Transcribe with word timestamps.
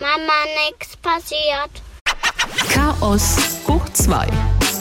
Mama, 0.00 0.32
nix 0.68 0.96
passiert. 0.98 1.82
Chaos 2.72 3.36
hoch 3.66 3.84
2. 3.94 4.28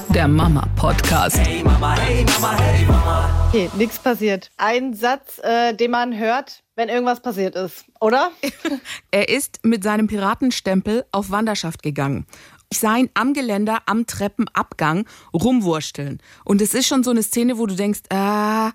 Der 0.10 0.28
Mama-Podcast. 0.28 1.40
Hey 1.40 1.64
Mama, 1.64 1.96
hey 1.96 2.24
Mama, 2.24 2.56
hey 2.56 2.86
Mama. 2.86 3.48
Okay, 3.48 3.68
nichts 3.78 3.98
passiert. 3.98 4.52
Ein 4.58 4.94
Satz, 4.94 5.40
äh, 5.40 5.74
den 5.74 5.90
man 5.90 6.16
hört, 6.16 6.62
wenn 6.76 6.90
irgendwas 6.90 7.20
passiert 7.20 7.56
ist, 7.56 7.86
oder? 8.00 8.30
Er 9.12 9.30
ist 9.30 9.60
mit 9.64 9.84
seinem 9.84 10.06
Piratenstempel 10.06 11.06
auf 11.12 11.32
Wanderschaft 11.32 11.82
gegangen. 11.82 12.28
Ich 12.70 12.78
sah 12.78 12.98
ihn 12.98 13.10
am 13.16 13.34
Geländer, 13.34 13.82
am 13.88 14.06
Treppenabgang 14.06 15.08
rumwursteln. 15.34 16.22
Und 16.46 16.62
es 16.62 16.76
ist 16.76 16.86
schon 16.86 17.04
so 17.04 17.10
eine 17.10 17.24
Szene, 17.24 17.58
wo 17.58 17.66
du 17.66 17.74
denkst, 17.74 18.02
ah, 18.12 18.72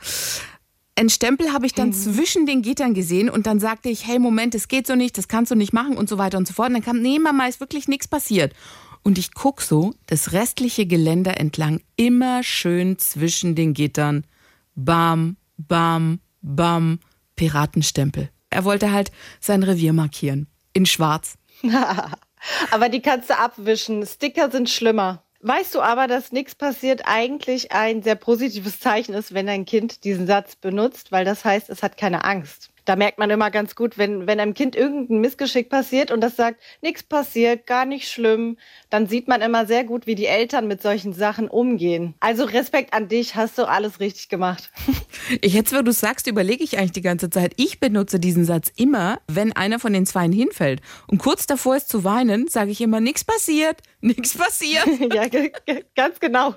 einen 0.95 1.09
Stempel 1.09 1.53
habe 1.53 1.67
ich 1.67 1.73
dann 1.73 1.93
zwischen 1.93 2.47
den 2.47 2.63
Gittern 2.63 2.95
gesehen 2.95 3.31
und 3.31 3.47
dann 3.47 3.61
sagte 3.61 3.89
ich, 3.89 4.07
hey, 4.07 4.19
Moment, 4.19 4.55
das 4.55 4.69
geht 4.69 4.87
so 4.87 4.95
nicht, 4.95 5.17
das 5.17 5.29
kannst 5.29 5.51
du 5.51 5.55
nicht 5.55 5.73
machen 5.73 5.97
und 5.97 6.09
so 6.09 6.19
weiter 6.19 6.39
und 6.39 6.47
so 6.47 6.55
fort. 6.55 6.69
Und 6.69 6.75
dann 6.75 6.85
kam, 6.85 7.01
nee, 7.01 7.19
Mama, 7.19 7.47
ist 7.47 7.61
wirklich 7.61 7.89
nichts 7.89 8.09
passiert. 8.09 8.53
Und 9.03 9.19
ich 9.19 9.35
guck 9.35 9.63
so 9.63 9.95
das 10.07 10.33
restliche 10.33 10.87
Geländer 10.87 11.39
entlang, 11.41 11.81
immer 11.97 12.43
schön 12.43 12.99
zwischen 12.99 13.55
den 13.55 13.75
Gittern. 13.75 14.25
Bam, 14.75 15.37
bam, 15.57 16.21
bam, 16.41 17.01
Piratenstempel. 17.37 18.31
Er 18.51 18.65
wollte 18.65 18.93
halt 18.93 19.11
sein 19.41 19.63
Revier 19.63 19.93
markieren. 19.93 20.47
In 20.73 20.87
schwarz. 20.87 21.37
aber 22.71 22.89
die 22.89 23.01
kannst 23.01 23.31
du 23.31 23.39
abwischen. 23.39 24.07
Sticker 24.07 24.51
sind 24.51 24.71
schlimmer. 24.71 25.25
Weißt 25.45 25.75
du 25.75 25.81
aber, 25.81 26.07
dass 26.07 26.31
nichts 26.31 26.55
passiert 26.55 27.03
eigentlich 27.05 27.73
ein 27.73 28.03
sehr 28.03 28.15
positives 28.15 28.79
Zeichen 28.79 29.13
ist, 29.13 29.35
wenn 29.35 29.49
ein 29.49 29.65
Kind 29.65 30.05
diesen 30.05 30.29
Satz 30.29 30.55
benutzt, 30.55 31.11
weil 31.11 31.25
das 31.25 31.45
heißt, 31.45 31.69
es 31.69 31.83
hat 31.83 31.97
keine 31.97 32.25
Angst. 32.25 32.72
Da 32.85 32.97
merkt 32.97 33.19
man 33.19 33.31
immer 33.31 33.51
ganz 33.51 33.75
gut, 33.75 33.99
wenn, 33.99 34.27
wenn 34.27 34.41
einem 34.41 34.55
Kind 34.55 34.77
irgendein 34.77 35.21
Missgeschick 35.21 35.69
passiert 35.69 36.11
und 36.11 36.21
das 36.21 36.37
sagt, 36.37 36.61
nichts 36.81 37.03
passiert, 37.03 37.67
gar 37.67 37.85
nicht 37.85 38.09
schlimm, 38.09 38.57
dann 38.91 39.07
sieht 39.07 39.29
man 39.29 39.41
immer 39.41 39.67
sehr 39.67 39.85
gut, 39.85 40.07
wie 40.07 40.15
die 40.15 40.27
Eltern 40.27 40.67
mit 40.69 40.83
solchen 40.83 41.13
Sachen 41.13 41.49
umgehen. 41.49 42.15
Also 42.21 42.45
Respekt 42.45 42.93
an 42.93 43.09
dich, 43.09 43.37
hast 43.37 43.59
du 43.59 43.69
alles 43.69 44.01
richtig 44.01 44.29
gemacht. 44.29 44.71
Ich 45.41 45.55
jetzt, 45.63 45.75
wo 45.75 45.83
du 45.83 45.93
sagst, 45.93 46.27
überlege 46.27 46.65
ich 46.65 46.79
eigentlich 46.79 46.93
die 46.93 47.03
ganze 47.03 47.31
Zeit. 47.31 47.53
Ich 47.57 47.81
benutze 47.81 48.19
diesen 48.19 48.45
Satz 48.45 48.73
immer, 48.77 49.21
wenn 49.29 49.53
einer 49.53 49.79
von 49.79 49.93
den 49.93 50.07
Zweien 50.07 50.33
hinfällt. 50.33 50.81
Und 51.07 51.19
kurz 51.19 51.47
davor 51.47 51.77
ist 51.77 51.89
zu 51.89 52.05
weinen, 52.05 52.49
sage 52.49 52.71
ich 52.71 52.81
immer, 52.81 53.01
nichts 53.01 53.25
passiert, 53.25 53.81
nichts 54.01 54.37
passiert. 54.37 54.87
ja, 55.15 55.27
ganz 55.95 56.19
genau. 56.21 56.55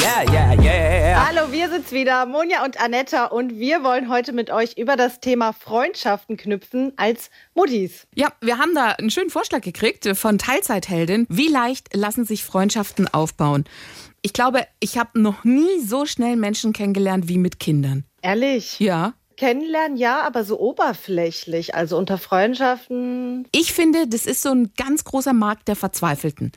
Yeah, 0.00 0.22
yeah, 0.32 0.62
yeah. 0.62 1.26
Hallo, 1.26 1.52
wir 1.52 1.68
sind's 1.68 1.92
wieder, 1.92 2.24
Monja 2.26 2.64
und 2.64 2.80
Anetta, 2.80 3.26
und 3.26 3.58
wir 3.58 3.82
wollen 3.82 4.08
heute 4.08 4.32
mit 4.32 4.50
euch 4.50 4.78
über 4.78 4.96
das 4.96 5.20
Thema 5.20 5.52
Freundschaften 5.52 6.36
knüpfen 6.36 6.92
als 6.96 7.30
Muttis. 7.54 8.06
Ja, 8.14 8.28
wir 8.40 8.58
haben 8.58 8.74
da 8.74 8.92
einen 8.92 9.10
schönen 9.10 9.30
Vorschlag 9.30 9.60
gekriegt 9.60 10.08
von 10.16 10.38
Teilzeitheldin. 10.38 11.26
Wie 11.28 11.48
leicht 11.48 11.94
lassen 11.94 12.24
sich 12.24 12.44
Freundschaften 12.44 13.08
aufbauen? 13.12 13.64
Ich 14.22 14.32
glaube, 14.32 14.66
ich 14.80 14.98
habe 14.98 15.20
noch 15.20 15.44
nie 15.44 15.80
so 15.84 16.06
schnell 16.06 16.36
Menschen 16.36 16.72
kennengelernt 16.72 17.28
wie 17.28 17.38
mit 17.38 17.60
Kindern. 17.60 18.04
Ehrlich? 18.22 18.80
Ja. 18.80 19.14
Kennenlernen 19.36 19.98
ja, 19.98 20.22
aber 20.22 20.44
so 20.44 20.58
oberflächlich. 20.58 21.74
Also 21.74 21.98
unter 21.98 22.16
Freundschaften. 22.16 23.46
Ich 23.52 23.72
finde, 23.74 24.08
das 24.08 24.24
ist 24.24 24.42
so 24.42 24.50
ein 24.50 24.72
ganz 24.76 25.04
großer 25.04 25.34
Markt 25.34 25.68
der 25.68 25.76
Verzweifelten. 25.76 26.52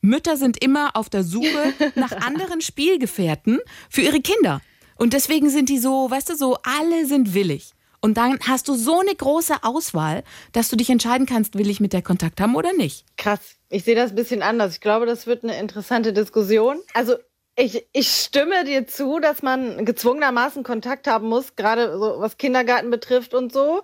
Mütter 0.00 0.36
sind 0.36 0.62
immer 0.62 0.94
auf 0.94 1.08
der 1.08 1.24
Suche 1.24 1.72
nach 1.94 2.12
anderen 2.12 2.60
Spielgefährten 2.60 3.60
für 3.90 4.02
ihre 4.02 4.20
Kinder. 4.20 4.60
Und 4.96 5.12
deswegen 5.12 5.50
sind 5.50 5.68
die 5.68 5.78
so, 5.78 6.10
weißt 6.10 6.30
du, 6.30 6.36
so, 6.36 6.58
alle 6.62 7.06
sind 7.06 7.34
willig. 7.34 7.72
Und 8.00 8.16
dann 8.16 8.38
hast 8.46 8.68
du 8.68 8.74
so 8.74 9.00
eine 9.00 9.14
große 9.14 9.62
Auswahl, 9.62 10.22
dass 10.52 10.68
du 10.68 10.76
dich 10.76 10.90
entscheiden 10.90 11.26
kannst, 11.26 11.58
will 11.58 11.68
ich 11.68 11.80
mit 11.80 11.92
der 11.92 12.02
Kontakt 12.02 12.40
haben 12.40 12.54
oder 12.54 12.72
nicht. 12.72 13.04
Krass. 13.16 13.40
Ich 13.70 13.84
sehe 13.84 13.96
das 13.96 14.10
ein 14.10 14.16
bisschen 14.16 14.42
anders. 14.42 14.74
Ich 14.74 14.80
glaube, 14.80 15.06
das 15.06 15.26
wird 15.26 15.42
eine 15.42 15.58
interessante 15.58 16.12
Diskussion. 16.12 16.80
Also 16.94 17.16
ich, 17.56 17.86
ich 17.92 18.08
stimme 18.08 18.64
dir 18.64 18.86
zu, 18.86 19.18
dass 19.18 19.42
man 19.42 19.84
gezwungenermaßen 19.84 20.62
Kontakt 20.62 21.08
haben 21.08 21.28
muss, 21.28 21.56
gerade 21.56 21.98
so 21.98 22.20
was 22.20 22.36
Kindergarten 22.38 22.90
betrifft 22.90 23.34
und 23.34 23.52
so. 23.52 23.82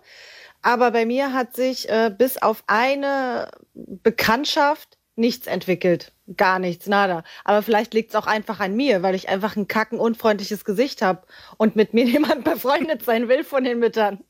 Aber 0.62 0.92
bei 0.92 1.04
mir 1.04 1.32
hat 1.32 1.56
sich 1.56 1.88
äh, 1.88 2.10
bis 2.16 2.40
auf 2.40 2.62
eine 2.68 3.50
Bekanntschaft 3.74 4.96
nichts 5.16 5.46
entwickelt. 5.46 6.12
Gar 6.36 6.58
nichts, 6.58 6.86
nada. 6.86 7.22
Aber 7.44 7.62
vielleicht 7.62 7.94
liegt 7.94 8.10
es 8.10 8.16
auch 8.16 8.26
einfach 8.26 8.60
an 8.60 8.74
mir, 8.74 9.02
weil 9.02 9.14
ich 9.14 9.28
einfach 9.28 9.56
ein 9.56 9.68
kacken 9.68 9.98
unfreundliches 9.98 10.64
Gesicht 10.64 11.02
habe 11.02 11.22
und 11.56 11.76
mit 11.76 11.94
mir 11.94 12.04
niemand 12.04 12.44
befreundet 12.44 13.04
sein 13.04 13.28
will 13.28 13.44
von 13.44 13.64
den 13.64 13.78
Müttern. 13.78 14.24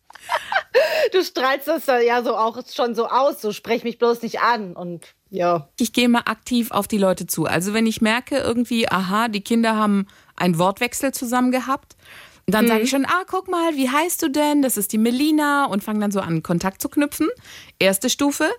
Du 1.12 1.23
strahlst 1.23 1.69
das 1.69 1.84
da 1.84 2.00
ja 2.00 2.23
so 2.25 2.34
auch 2.34 2.59
schon 2.67 2.94
so 2.97 3.06
aus, 3.06 3.41
so 3.41 3.53
sprech 3.53 3.84
mich 3.84 3.99
bloß 3.99 4.23
nicht 4.23 4.41
an 4.41 4.75
und 4.75 5.15
ja. 5.31 5.69
Ich 5.78 5.93
gehe 5.93 6.09
mal 6.09 6.23
aktiv 6.25 6.73
auf 6.73 6.89
die 6.89 6.99
Leute 6.99 7.27
zu. 7.27 7.44
Also 7.44 7.75
wenn 7.75 7.87
ich 7.87 8.00
merke 8.00 8.39
irgendwie, 8.39 8.91
aha, 8.91 9.28
die 9.28 9.43
Kinder 9.43 9.77
haben 9.77 10.06
einen 10.34 10.59
Wortwechsel 10.59 11.12
zusammen 11.12 11.53
gehabt, 11.53 11.94
dann 12.47 12.69
sage 12.69 12.83
ich 12.83 12.91
schon, 12.91 13.06
ah, 13.06 13.25
guck 13.27 13.49
mal, 13.49 13.77
wie 13.77 13.89
heißt 13.89 14.23
du 14.23 14.28
denn? 14.28 14.62
Das 14.62 14.77
ist 14.77 14.93
die 14.93 14.99
Melina 14.99 15.67
und 15.67 15.83
fange 15.83 16.00
dann 16.00 16.11
so 16.11 16.21
an, 16.21 16.43
Kontakt 16.43 16.83
zu 16.83 16.89
knüpfen. 16.89 17.28
Erste 17.78 18.11
Stufe. 18.11 18.50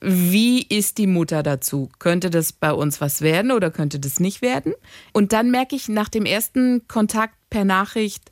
Wie 0.00 0.62
ist 0.62 0.98
die 0.98 1.06
Mutter 1.06 1.42
dazu? 1.42 1.88
Könnte 1.98 2.30
das 2.30 2.52
bei 2.52 2.72
uns 2.72 3.00
was 3.00 3.20
werden 3.20 3.50
oder 3.50 3.70
könnte 3.70 3.98
das 3.98 4.20
nicht 4.20 4.42
werden? 4.42 4.74
Und 5.12 5.32
dann 5.32 5.50
merke 5.50 5.74
ich 5.74 5.88
nach 5.88 6.08
dem 6.08 6.24
ersten 6.24 6.86
Kontakt 6.86 7.34
per 7.50 7.64
Nachricht, 7.64 8.30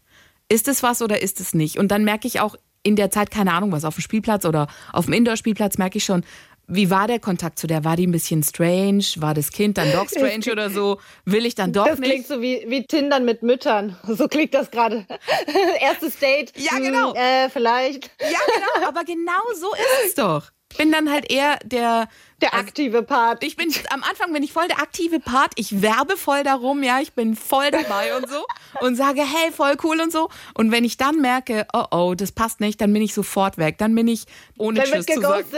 ist 0.48 0.68
es 0.68 0.82
was 0.82 1.02
oder 1.02 1.22
ist 1.22 1.40
es 1.40 1.54
nicht? 1.54 1.78
Und 1.78 1.88
dann 1.88 2.04
merke 2.04 2.28
ich 2.28 2.40
auch 2.40 2.54
in 2.84 2.94
der 2.94 3.10
Zeit, 3.10 3.32
keine 3.32 3.52
Ahnung 3.52 3.72
was, 3.72 3.84
auf 3.84 3.96
dem 3.96 4.02
Spielplatz 4.02 4.44
oder 4.44 4.68
auf 4.92 5.06
dem 5.06 5.14
Indoor-Spielplatz 5.14 5.76
merke 5.76 5.98
ich 5.98 6.04
schon, 6.04 6.24
wie 6.68 6.90
war 6.90 7.06
der 7.06 7.20
Kontakt 7.20 7.58
zu 7.60 7.66
der? 7.68 7.84
War 7.84 7.96
die 7.96 8.06
ein 8.08 8.12
bisschen 8.12 8.42
strange? 8.42 9.04
War 9.16 9.34
das 9.34 9.50
Kind 9.50 9.78
dann 9.78 9.90
doch 9.92 10.08
strange 10.08 10.50
oder 10.50 10.68
so? 10.68 10.98
Will 11.24 11.46
ich 11.46 11.54
dann 11.54 11.72
doch 11.72 11.86
Das 11.86 11.98
nicht? 11.98 12.10
klingt 12.10 12.26
so 12.26 12.40
wie, 12.42 12.64
wie 12.68 12.84
Tindern 12.84 13.24
mit 13.24 13.42
Müttern. 13.42 13.96
So 14.06 14.26
klingt 14.28 14.52
das 14.54 14.70
gerade. 14.70 15.06
Erstes 15.80 16.18
Date. 16.18 16.52
Ja, 16.56 16.72
hm, 16.76 16.82
genau. 16.82 17.14
Äh, 17.14 17.48
vielleicht. 17.50 18.10
Ja, 18.20 18.38
genau, 18.52 18.88
aber 18.88 19.04
genau 19.04 19.42
so 19.60 19.72
ist 19.74 20.08
es 20.08 20.14
doch. 20.16 20.50
Ich 20.76 20.84
bin 20.84 20.92
dann 20.92 21.10
halt 21.10 21.30
eher 21.32 21.58
der. 21.64 22.06
Der 22.42 22.52
aktive 22.52 23.02
Part. 23.02 23.42
Ich 23.42 23.56
bin 23.56 23.72
am 23.88 24.02
Anfang 24.02 24.30
bin 24.34 24.42
ich 24.42 24.52
voll 24.52 24.68
der 24.68 24.78
aktive 24.78 25.20
Part. 25.20 25.52
Ich 25.56 25.80
werbe 25.80 26.18
voll 26.18 26.42
darum, 26.42 26.82
ja, 26.82 27.00
ich 27.00 27.14
bin 27.14 27.34
voll 27.34 27.70
dabei 27.70 28.14
und 28.14 28.28
so 28.28 28.44
und 28.80 28.94
sage, 28.94 29.22
hey, 29.22 29.50
voll 29.52 29.74
cool 29.82 29.98
und 30.02 30.12
so. 30.12 30.28
Und 30.52 30.70
wenn 30.70 30.84
ich 30.84 30.98
dann 30.98 31.22
merke, 31.22 31.66
oh 31.72 31.86
oh, 31.90 32.14
das 32.14 32.32
passt 32.32 32.60
nicht, 32.60 32.78
dann 32.82 32.92
bin 32.92 33.00
ich 33.00 33.14
sofort 33.14 33.56
weg. 33.56 33.78
Dann 33.78 33.94
bin 33.94 34.06
ich 34.06 34.26
ohne 34.58 34.80
Dann 34.80 34.84
Tschüss 34.84 35.08
wird 35.08 35.14
zu 35.14 35.20
sagen. 35.22 35.46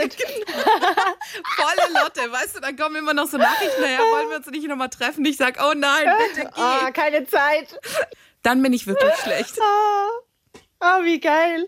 Volle 1.57 2.01
Lotte, 2.01 2.31
weißt 2.31 2.55
du, 2.55 2.61
dann 2.61 2.77
kommen 2.77 2.95
immer 2.95 3.13
noch 3.13 3.27
so 3.27 3.37
Nachrichten, 3.37 3.81
naja, 3.81 3.99
wollen 3.99 4.29
wir 4.29 4.37
uns 4.37 4.47
nicht 4.47 4.65
nochmal 4.65 4.89
treffen? 4.89 5.25
Ich 5.25 5.35
sag, 5.35 5.59
oh 5.61 5.73
nein, 5.75 6.07
bitte 6.33 6.47
geh. 6.55 6.61
Ah, 6.61 6.91
keine 6.91 7.27
Zeit. 7.27 7.77
Dann 8.41 8.61
bin 8.63 8.71
ich 8.71 8.87
wirklich 8.87 9.15
schlecht. 9.15 9.59
Ah, 10.81 10.99
wie 11.03 11.19
geil. 11.19 11.67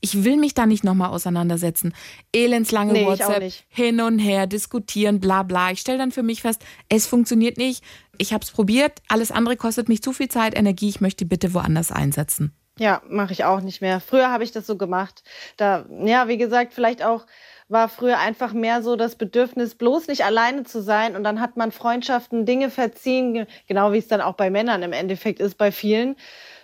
Ich 0.00 0.22
will 0.22 0.36
mich 0.36 0.54
da 0.54 0.66
nicht 0.66 0.84
nochmal 0.84 1.10
auseinandersetzen. 1.10 1.92
Elendslange 2.32 2.92
Nee, 2.92 3.04
WhatsApp, 3.04 3.52
hin 3.68 4.00
und 4.00 4.20
her, 4.20 4.46
diskutieren, 4.46 5.18
bla 5.18 5.42
bla. 5.42 5.72
Ich 5.72 5.80
stelle 5.80 5.98
dann 5.98 6.12
für 6.12 6.22
mich 6.22 6.42
fest, 6.42 6.62
es 6.88 7.06
funktioniert 7.08 7.56
nicht. 7.58 7.82
Ich 8.18 8.32
habe 8.32 8.44
es 8.44 8.52
probiert, 8.52 9.02
alles 9.08 9.32
andere 9.32 9.56
kostet 9.56 9.88
mich 9.88 10.00
zu 10.02 10.12
viel 10.12 10.28
Zeit, 10.28 10.56
Energie. 10.56 10.88
Ich 10.88 11.00
möchte 11.00 11.24
die 11.24 11.28
bitte 11.28 11.54
woanders 11.54 11.90
einsetzen. 11.90 12.54
Ja, 12.78 13.02
mache 13.08 13.32
ich 13.32 13.44
auch 13.44 13.62
nicht 13.62 13.80
mehr. 13.80 14.00
Früher 14.00 14.30
habe 14.30 14.44
ich 14.44 14.52
das 14.52 14.66
so 14.66 14.76
gemacht. 14.76 15.24
Da, 15.56 15.86
ja, 16.04 16.28
wie 16.28 16.36
gesagt, 16.36 16.72
vielleicht 16.74 17.02
auch 17.02 17.26
war 17.68 17.88
früher 17.88 18.18
einfach 18.18 18.52
mehr 18.52 18.80
so 18.82 18.94
das 18.94 19.16
Bedürfnis, 19.16 19.74
bloß 19.74 20.06
nicht 20.06 20.24
alleine 20.24 20.62
zu 20.62 20.80
sein. 20.82 21.16
Und 21.16 21.24
dann 21.24 21.40
hat 21.40 21.56
man 21.56 21.72
Freundschaften, 21.72 22.46
Dinge 22.46 22.70
verziehen, 22.70 23.34
ge- 23.34 23.46
genau 23.66 23.92
wie 23.92 23.98
es 23.98 24.06
dann 24.06 24.20
auch 24.20 24.34
bei 24.34 24.50
Männern 24.50 24.82
im 24.84 24.92
Endeffekt 24.92 25.40
ist, 25.40 25.58
bei 25.58 25.72
vielen. 25.72 26.14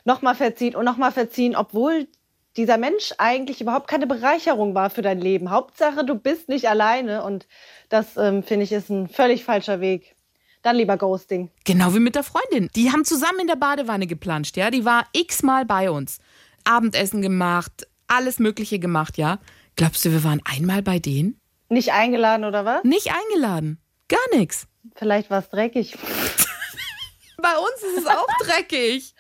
Nochmal 0.05 0.35
verziehen 0.35 0.75
und 0.75 0.85
nochmal 0.85 1.13
verziehen, 1.13 1.55
obwohl 1.57 2.09
dieser 2.57 2.77
Mensch 2.77 3.13
eigentlich 3.19 3.61
überhaupt 3.61 3.89
keine 3.89 4.07
Bereicherung 4.07 4.75
war 4.75 4.91
für 4.91 5.03
dein 5.03 5.21
Leben. 5.21 5.51
Hauptsache, 5.51 6.05
du 6.05 6.15
bist 6.15 6.49
nicht 6.49 6.69
alleine. 6.69 7.25
Und 7.25 7.47
das, 7.88 8.17
ähm, 8.17 8.43
finde 8.43 8.65
ich, 8.65 8.73
ist 8.73 8.91
ein 8.91 9.09
völlig 9.09 9.44
falscher 9.44 9.81
Weg. 9.81 10.15
Dann 10.62 10.76
lieber 10.76 10.97
Ghosting. 10.97 11.50
Genau 11.65 11.94
wie 11.94 12.00
mit 12.00 12.15
der 12.15 12.23
Freundin. 12.23 12.69
Die 12.76 12.93
haben 12.93 13.05
zusammen 13.05 13.41
in 13.41 13.47
der 13.47 13.56
Badewanne 13.56 14.06
geplanscht, 14.06 14.56
ja. 14.56 14.71
Die 14.71 14.85
war 14.85 15.06
x-mal 15.12 15.65
bei 15.65 15.91
uns. 15.91 16.19
Abendessen 16.65 17.23
gemacht, 17.23 17.88
alles 18.06 18.38
Mögliche 18.38 18.79
gemacht, 18.79 19.19
ja. 19.19 19.38
Glaubst 19.75 20.05
du, 20.05 20.12
wir 20.12 20.23
waren 20.23 20.41
einmal 20.44 20.82
bei 20.82 20.99
denen? 20.99 21.41
Nicht 21.69 21.93
eingeladen 21.93 22.44
oder 22.44 22.65
was? 22.65 22.85
Nicht 22.85 23.11
eingeladen. 23.11 23.81
Gar 24.09 24.38
nichts. 24.38 24.69
Vielleicht 24.94 25.31
war 25.31 25.41
es 25.41 25.49
dreckig. 25.49 25.97
Bei 27.38 27.56
uns 27.56 27.82
ist 27.82 27.99
es 28.03 28.06
auch 28.06 28.26
dreckig. 28.44 29.15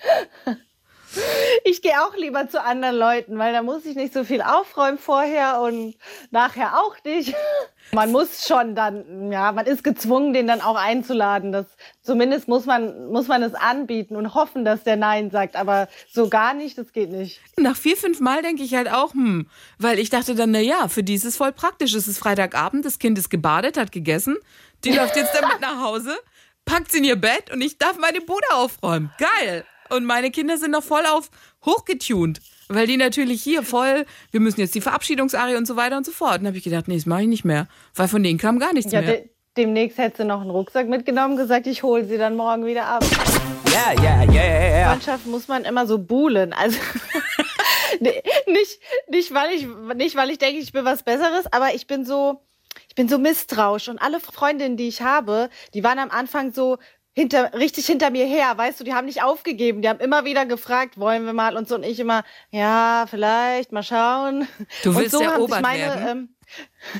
Ich 1.64 1.82
gehe 1.82 2.02
auch 2.02 2.16
lieber 2.16 2.48
zu 2.48 2.62
anderen 2.62 2.96
Leuten, 2.96 3.38
weil 3.38 3.52
da 3.52 3.62
muss 3.62 3.84
ich 3.84 3.96
nicht 3.96 4.12
so 4.12 4.24
viel 4.24 4.42
aufräumen 4.42 4.98
vorher 4.98 5.60
und 5.60 5.94
nachher 6.30 6.78
auch 6.78 6.96
nicht. 7.04 7.34
Man 7.92 8.10
muss 8.10 8.46
schon 8.46 8.74
dann, 8.74 9.30
ja, 9.30 9.52
man 9.52 9.66
ist 9.66 9.84
gezwungen, 9.84 10.32
den 10.32 10.46
dann 10.46 10.62
auch 10.62 10.76
einzuladen. 10.76 11.52
Das, 11.52 11.66
zumindest 12.00 12.48
muss 12.48 12.64
man, 12.64 13.10
muss 13.10 13.28
man 13.28 13.42
es 13.42 13.54
anbieten 13.54 14.16
und 14.16 14.34
hoffen, 14.34 14.64
dass 14.64 14.82
der 14.82 14.96
Nein 14.96 15.30
sagt. 15.30 15.56
Aber 15.56 15.88
so 16.10 16.30
gar 16.30 16.54
nicht, 16.54 16.78
das 16.78 16.92
geht 16.92 17.10
nicht. 17.10 17.40
Nach 17.58 17.76
vier, 17.76 17.98
fünf 17.98 18.18
Mal 18.20 18.40
denke 18.40 18.62
ich 18.62 18.74
halt 18.74 18.90
auch, 18.90 19.12
hm, 19.12 19.46
weil 19.78 19.98
ich 19.98 20.08
dachte 20.08 20.34
dann, 20.34 20.52
na 20.52 20.60
ja, 20.60 20.88
für 20.88 21.02
die 21.02 21.14
ist 21.14 21.26
es 21.26 21.36
voll 21.36 21.52
praktisch. 21.52 21.92
Es 21.92 22.08
ist 22.08 22.18
Freitagabend, 22.18 22.86
das 22.86 22.98
Kind 22.98 23.18
ist 23.18 23.28
gebadet, 23.28 23.76
hat 23.76 23.92
gegessen, 23.92 24.38
die 24.84 24.92
läuft 24.96 25.16
jetzt 25.16 25.34
damit 25.38 25.60
nach 25.60 25.82
Hause, 25.82 26.16
packt 26.64 26.92
sie 26.92 26.98
in 26.98 27.04
ihr 27.04 27.16
Bett 27.16 27.52
und 27.52 27.60
ich 27.60 27.76
darf 27.76 27.98
meine 27.98 28.22
Bude 28.22 28.46
aufräumen. 28.54 29.12
Geil! 29.18 29.66
Und 29.92 30.04
meine 30.04 30.30
Kinder 30.30 30.58
sind 30.58 30.70
noch 30.72 30.82
voll 30.82 31.04
auf 31.06 31.30
hochgetuned. 31.64 32.40
Weil 32.68 32.86
die 32.86 32.96
natürlich 32.96 33.42
hier 33.42 33.62
voll, 33.62 34.06
wir 34.30 34.40
müssen 34.40 34.60
jetzt 34.60 34.74
die 34.74 34.80
Verabschiedungsarie 34.80 35.56
und 35.56 35.66
so 35.66 35.76
weiter 35.76 35.96
und 35.96 36.06
so 36.06 36.12
fort. 36.12 36.34
Und 36.36 36.40
dann 36.40 36.46
habe 36.48 36.58
ich 36.58 36.64
gedacht, 36.64 36.88
nee, 36.88 36.94
das 36.96 37.06
mache 37.06 37.22
ich 37.22 37.28
nicht 37.28 37.44
mehr. 37.44 37.68
Weil 37.94 38.08
von 38.08 38.22
denen 38.22 38.38
kam 38.38 38.58
gar 38.58 38.72
nichts 38.72 38.92
Ja, 38.92 39.00
mehr. 39.02 39.10
de 39.12 39.28
demnächst 39.56 39.98
hätte 39.98 40.22
sie 40.22 40.24
noch 40.24 40.40
einen 40.40 40.48
Rucksack 40.50 40.88
mitgenommen, 40.88 41.36
gesagt, 41.36 41.66
ich 41.66 41.82
hole 41.82 42.06
sie 42.06 42.16
dann 42.16 42.36
morgen 42.36 42.64
wieder 42.64 42.86
ab. 42.86 43.04
Yeah, 43.68 44.02
yeah, 44.02 44.32
yeah. 44.32 44.88
Freundschaft 44.90 45.26
muss 45.26 45.46
man 45.48 45.64
immer 45.64 45.86
so 45.86 45.98
buhlen. 45.98 46.54
Also 46.54 46.78
Nee, 48.00 48.22
nicht, 48.46 48.80
nicht, 49.08 49.34
weil 49.34 49.50
ich, 49.52 49.66
nicht, 49.94 50.16
weil 50.16 50.30
ich 50.30 50.38
denke, 50.38 50.58
ich 50.58 50.72
bin 50.72 50.84
was 50.84 51.02
Besseres, 51.02 51.44
aber 51.52 51.74
ich 51.74 51.86
bin 51.86 52.04
so, 52.04 52.40
ich 52.88 52.94
bin 52.94 53.08
so 53.08 53.18
misstrauisch. 53.18 53.88
Und 53.88 54.00
alle 54.00 54.18
Freundinnen, 54.20 54.76
die 54.76 54.88
ich 54.88 55.02
habe, 55.02 55.50
die 55.74 55.84
waren 55.84 55.98
am 55.98 56.10
Anfang 56.10 56.52
so 56.52 56.78
hinter, 57.14 57.52
richtig 57.54 57.86
hinter 57.86 58.10
mir 58.10 58.26
her, 58.26 58.56
weißt 58.56 58.80
du, 58.80 58.84
die 58.84 58.94
haben 58.94 59.06
nicht 59.06 59.22
aufgegeben, 59.22 59.82
die 59.82 59.88
haben 59.88 60.00
immer 60.00 60.24
wieder 60.24 60.46
gefragt, 60.46 60.98
wollen 60.98 61.24
wir 61.26 61.32
mal 61.32 61.56
und 61.56 61.68
so 61.68 61.74
und 61.74 61.84
ich 61.84 62.00
immer, 62.00 62.24
ja, 62.50 63.06
vielleicht, 63.08 63.72
mal 63.72 63.82
schauen. 63.82 64.48
Du 64.82 64.94
willst 64.94 65.14
und 65.14 65.24
so 65.24 65.26
haben 65.26 65.34
erobert 65.34 65.62
meine, 65.62 65.82
werden? 65.82 66.08
ähm, 66.08 66.28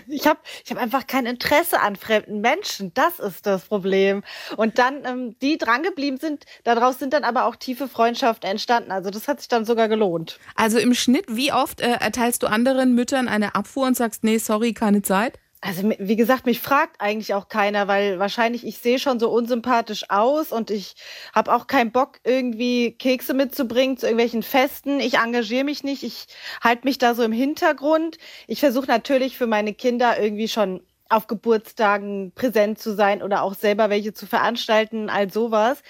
ich 0.07 0.27
habe 0.27 0.41
ich 0.65 0.71
hab 0.71 0.79
einfach 0.79 1.07
kein 1.07 1.27
Interesse 1.27 1.81
an 1.81 1.97
fremden 1.97 2.41
Menschen. 2.41 2.93
Das 2.95 3.19
ist 3.19 3.47
das 3.47 3.65
Problem. 3.65 4.23
Und 4.57 4.79
dann, 4.79 5.05
ähm, 5.05 5.37
die 5.41 5.59
drangeblieben 5.59 6.19
sind, 6.19 6.45
daraus 6.65 6.99
sind 6.99 7.13
dann 7.13 7.25
aber 7.25 7.45
auch 7.45 7.57
tiefe 7.57 7.89
Freundschaften 7.89 8.49
entstanden. 8.49 8.91
Also 8.91 9.11
das 9.11 9.29
hat 9.29 9.41
sich 9.41 9.49
dann 9.49 9.65
sogar 9.65 9.89
gelohnt. 9.89 10.39
Also 10.55 10.79
im 10.79 10.95
Schnitt, 10.95 11.27
wie 11.29 11.53
oft 11.53 11.81
äh, 11.81 11.93
erteilst 12.01 12.43
du 12.43 12.47
anderen 12.47 12.95
Müttern 12.95 13.29
eine 13.29 13.55
Abfuhr 13.55 13.87
und 13.87 13.97
sagst, 13.97 14.25
nee, 14.25 14.39
sorry, 14.39 14.73
keine 14.73 15.03
Zeit? 15.03 15.39
Also 15.65 15.89
wie 15.97 16.17
gesagt, 16.17 16.45
mich 16.45 16.61
fragt 16.61 17.01
eigentlich 17.01 17.35
auch 17.35 17.47
keiner, 17.47 17.87
weil 17.87 18.19
wahrscheinlich 18.19 18.67
ich 18.67 18.79
sehe 18.79 18.99
schon 18.99 19.21
so 19.21 19.31
unsympathisch 19.31 20.11
aus 20.11 20.51
und 20.51 20.73
ich 20.73 20.97
habe 21.33 21.55
auch 21.55 21.69
keinen 21.69 21.93
Bock 21.93 22.19
irgendwie 22.25 22.97
Kekse 22.99 23.33
mitzubringen 23.33 23.97
zu 23.97 24.07
irgendwelchen 24.07 24.43
Festen. 24.43 24.99
Ich 24.99 25.19
engagiere 25.19 25.63
mich 25.63 25.85
nicht, 25.85 26.03
ich 26.03 26.27
halte 26.61 26.85
mich 26.85 26.99
da 26.99 27.15
so 27.15 27.23
im 27.23 27.31
Hintergrund. 27.31 28.19
Ich 28.49 28.59
versuche 28.59 28.89
natürlich 28.89 29.39
für 29.39 29.47
meine 29.47 29.73
Kinder 29.73 30.21
irgendwie 30.21 30.49
schon 30.49 30.83
auf 31.09 31.29
Geburtstagen 31.29 32.33
präsent 32.35 32.81
zu 32.81 32.93
sein 32.97 33.23
oder 33.23 33.43
auch 33.43 33.55
selber 33.55 33.89
welche 33.89 34.13
zu 34.13 34.27
veranstalten, 34.27 35.09
all 35.11 35.31
sowas. 35.31 35.83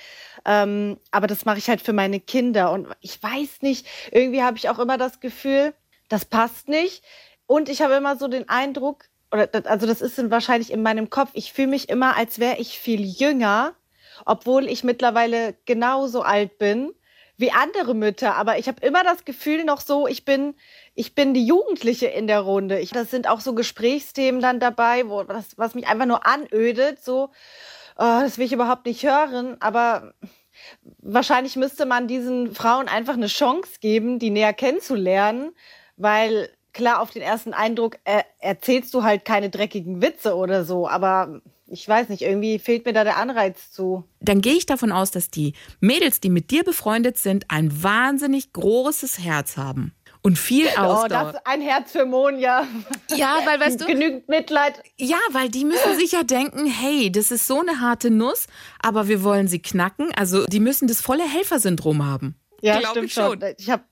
Ähm, 0.45 0.99
aber 1.13 1.27
das 1.27 1.47
mache 1.47 1.57
ich 1.59 1.71
halt 1.71 1.81
für 1.81 1.95
meine 1.95 2.21
Kinder 2.21 2.73
und 2.73 2.89
ich 3.01 3.23
weiß 3.23 3.63
nicht, 3.63 3.87
irgendwie 4.11 4.43
habe 4.43 4.59
ich 4.59 4.69
auch 4.69 4.79
immer 4.79 4.99
das 4.99 5.21
Gefühl, 5.21 5.73
das 6.11 6.27
passt 6.27 6.69
nicht. 6.69 7.03
Und 7.47 7.71
ich 7.71 7.81
habe 7.81 7.95
immer 7.95 8.17
so 8.17 8.29
den 8.29 8.49
Eindruck, 8.49 9.07
oder 9.33 9.49
also 9.65 9.87
das 9.87 10.03
ist 10.03 10.19
in- 10.19 10.31
wahrscheinlich 10.31 10.73
in 10.73 10.83
meinem 10.83 11.11
Kopf, 11.11 11.31
ich 11.33 11.53
fühle 11.53 11.69
mich 11.69 11.89
immer, 11.89 12.17
als 12.17 12.39
wäre 12.39 12.59
ich 12.59 12.79
viel 12.79 13.03
jünger, 13.05 13.75
obwohl 14.27 14.67
ich 14.69 14.85
mittlerweile 14.85 15.57
genauso 15.65 16.23
alt 16.23 16.59
bin 16.59 16.93
wie 17.39 17.51
andere 17.51 17.95
Mütter. 17.95 18.37
Aber 18.37 18.59
ich 18.59 18.69
habe 18.69 18.85
immer 18.87 19.03
das 19.03 19.25
Gefühl 19.25 19.65
noch 19.65 19.81
so, 19.81 20.07
ich 20.07 20.25
bin, 20.25 20.55
ich 20.95 21.15
bin 21.15 21.35
die 21.35 21.45
Jugendliche 21.45 22.07
in 22.07 22.27
der 22.27 22.41
Runde. 22.41 22.79
Ich, 22.79 22.91
das 22.91 23.11
sind 23.11 23.29
auch 23.29 23.41
so 23.41 23.55
Gesprächsthemen 23.55 24.41
dann 24.41 24.61
dabei, 24.61 25.09
wo 25.09 25.25
das, 25.25 25.59
was 25.59 25.75
mich 25.75 25.89
einfach 25.89 26.07
nur 26.07 26.27
anödet, 26.27 27.03
so, 27.03 27.31
oh, 27.97 28.21
das 28.21 28.39
will 28.39 28.47
ich 28.47 28.53
überhaupt 28.53 28.87
nicht 28.87 29.03
hören. 29.03 29.57
Aber 29.61 30.15
wahrscheinlich 30.99 31.57
müsste 31.57 31.87
man 31.87 32.07
diesen 32.07 32.55
Frauen 32.55 32.87
einfach 32.87 33.15
eine 33.15 33.27
Chance 33.27 33.81
geben, 33.81 34.19
die 34.19 34.31
näher 34.31 34.53
kennenzulernen, 34.53 35.53
weil 35.97 36.49
klar, 36.73 37.01
auf 37.01 37.11
den 37.11 37.23
ersten 37.23 37.53
Eindruck 37.55 37.99
äh, 38.05 38.23
erzählst 38.39 38.93
du 38.95 39.03
halt 39.03 39.25
keine 39.25 39.51
dreckigen 39.51 40.03
Witze 40.03 40.35
oder 40.37 40.65
so, 40.65 40.89
aber 40.89 41.41
ich 41.67 41.89
weiß 41.89 42.09
nicht, 42.11 42.23
irgendwie 42.23 42.59
fehlt 42.59 42.85
mir 42.85 42.93
da 42.93 43.03
der 43.05 43.17
Anreiz 43.17 43.71
zu. 43.73 44.05
Dann 44.21 44.41
gehe 44.43 44.55
ich 44.55 44.67
davon 44.67 44.93
aus, 44.93 45.11
dass 45.11 45.31
die 45.31 45.55
Mädels, 45.81 46.21
die 46.21 46.29
mit 46.29 46.51
dir 46.51 46.65
befreundet 46.65 47.17
sind, 47.17 47.47
ein 47.49 47.83
wahnsinnig 47.83 48.53
großes 48.53 49.19
Herz 49.21 49.57
haben. 49.57 49.95
Und 50.21 50.39
viel 50.39 50.67
Oh, 50.77 50.81
Ausdauer. 50.81 51.09
das 51.09 51.35
ist 51.35 51.47
ein 51.47 51.61
Herz 51.63 51.93
für 51.93 52.05
Monja. 52.05 52.67
ja, 53.17 53.39
weil 53.45 53.59
weißt 53.59 53.81
du, 53.81 53.87
Genügend 53.87 54.29
Mitleid. 54.29 54.83
Ja, 54.99 55.17
weil 55.33 55.49
die 55.49 55.65
müssen 55.65 55.97
sich 55.99 56.13
ja 56.13 56.23
denken, 56.23 56.67
hey, 56.67 57.11
das 57.11 57.31
ist 57.31 57.47
so 57.47 57.61
eine 57.61 57.81
harte 57.81 58.11
Nuss, 58.11 58.47
aber 58.81 59.09
wir 59.09 59.25
wollen 59.25 59.49
sie 59.49 59.61
knacken. 59.61 60.13
Also 60.15 60.45
die 60.47 60.61
müssen 60.61 60.87
das 60.89 61.01
volle 61.01 61.25
Helfersyndrom 61.29 62.05
haben. 62.05 62.37
Ja, 62.61 62.79
Glaub 62.79 62.91
stimmt 62.93 63.07
ich 63.07 63.15
schon. 63.15 63.41
Ich 63.59 63.71
habe 63.71 63.83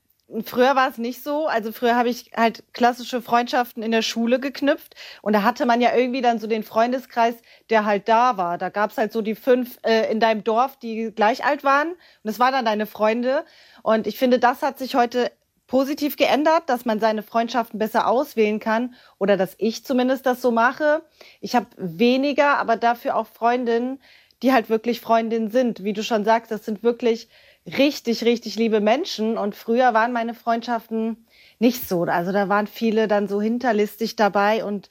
früher 0.43 0.75
war 0.75 0.89
es 0.89 0.97
nicht 0.97 1.23
so. 1.23 1.47
Also 1.47 1.71
früher 1.71 1.95
habe 1.95 2.09
ich 2.09 2.31
halt 2.35 2.63
klassische 2.73 3.21
Freundschaften 3.21 3.83
in 3.83 3.91
der 3.91 4.01
Schule 4.01 4.39
geknüpft 4.39 4.95
und 5.21 5.33
da 5.33 5.43
hatte 5.43 5.65
man 5.65 5.81
ja 5.81 5.95
irgendwie 5.95 6.21
dann 6.21 6.39
so 6.39 6.47
den 6.47 6.63
Freundeskreis, 6.63 7.35
der 7.69 7.85
halt 7.85 8.07
da 8.07 8.37
war. 8.37 8.57
Da 8.57 8.69
gab's 8.69 8.97
halt 8.97 9.11
so 9.11 9.21
die 9.21 9.35
fünf 9.35 9.77
äh, 9.83 10.11
in 10.11 10.19
deinem 10.19 10.43
Dorf, 10.43 10.77
die 10.77 11.11
gleich 11.11 11.43
alt 11.45 11.63
waren 11.63 11.89
und 11.89 11.97
das 12.23 12.39
waren 12.39 12.53
dann 12.53 12.65
deine 12.65 12.85
Freunde. 12.85 13.45
Und 13.83 14.07
ich 14.07 14.17
finde, 14.17 14.39
das 14.39 14.61
hat 14.61 14.77
sich 14.79 14.95
heute 14.95 15.31
positiv 15.67 16.17
geändert, 16.17 16.63
dass 16.67 16.83
man 16.83 16.99
seine 16.99 17.23
Freundschaften 17.23 17.79
besser 17.79 18.07
auswählen 18.07 18.59
kann 18.59 18.93
oder 19.19 19.37
dass 19.37 19.55
ich 19.57 19.85
zumindest 19.85 20.25
das 20.25 20.41
so 20.41 20.51
mache. 20.51 21.01
Ich 21.39 21.55
habe 21.55 21.67
weniger, 21.77 22.57
aber 22.57 22.75
dafür 22.75 23.15
auch 23.15 23.27
Freundinnen, 23.27 24.01
die 24.43 24.51
halt 24.51 24.69
wirklich 24.69 24.99
Freundinnen 24.99 25.49
sind. 25.49 25.83
Wie 25.83 25.93
du 25.93 26.03
schon 26.03 26.25
sagst, 26.25 26.51
das 26.51 26.65
sind 26.65 26.83
wirklich 26.83 27.29
richtig, 27.65 28.23
richtig 28.23 28.55
liebe 28.55 28.81
Menschen. 28.81 29.37
Und 29.37 29.55
früher 29.55 29.93
waren 29.93 30.13
meine 30.13 30.33
Freundschaften 30.33 31.25
nicht 31.59 31.87
so. 31.87 32.03
Also 32.03 32.31
da 32.31 32.49
waren 32.49 32.67
viele 32.67 33.07
dann 33.07 33.27
so 33.27 33.41
hinterlistig 33.41 34.15
dabei 34.15 34.63
und 34.63 34.89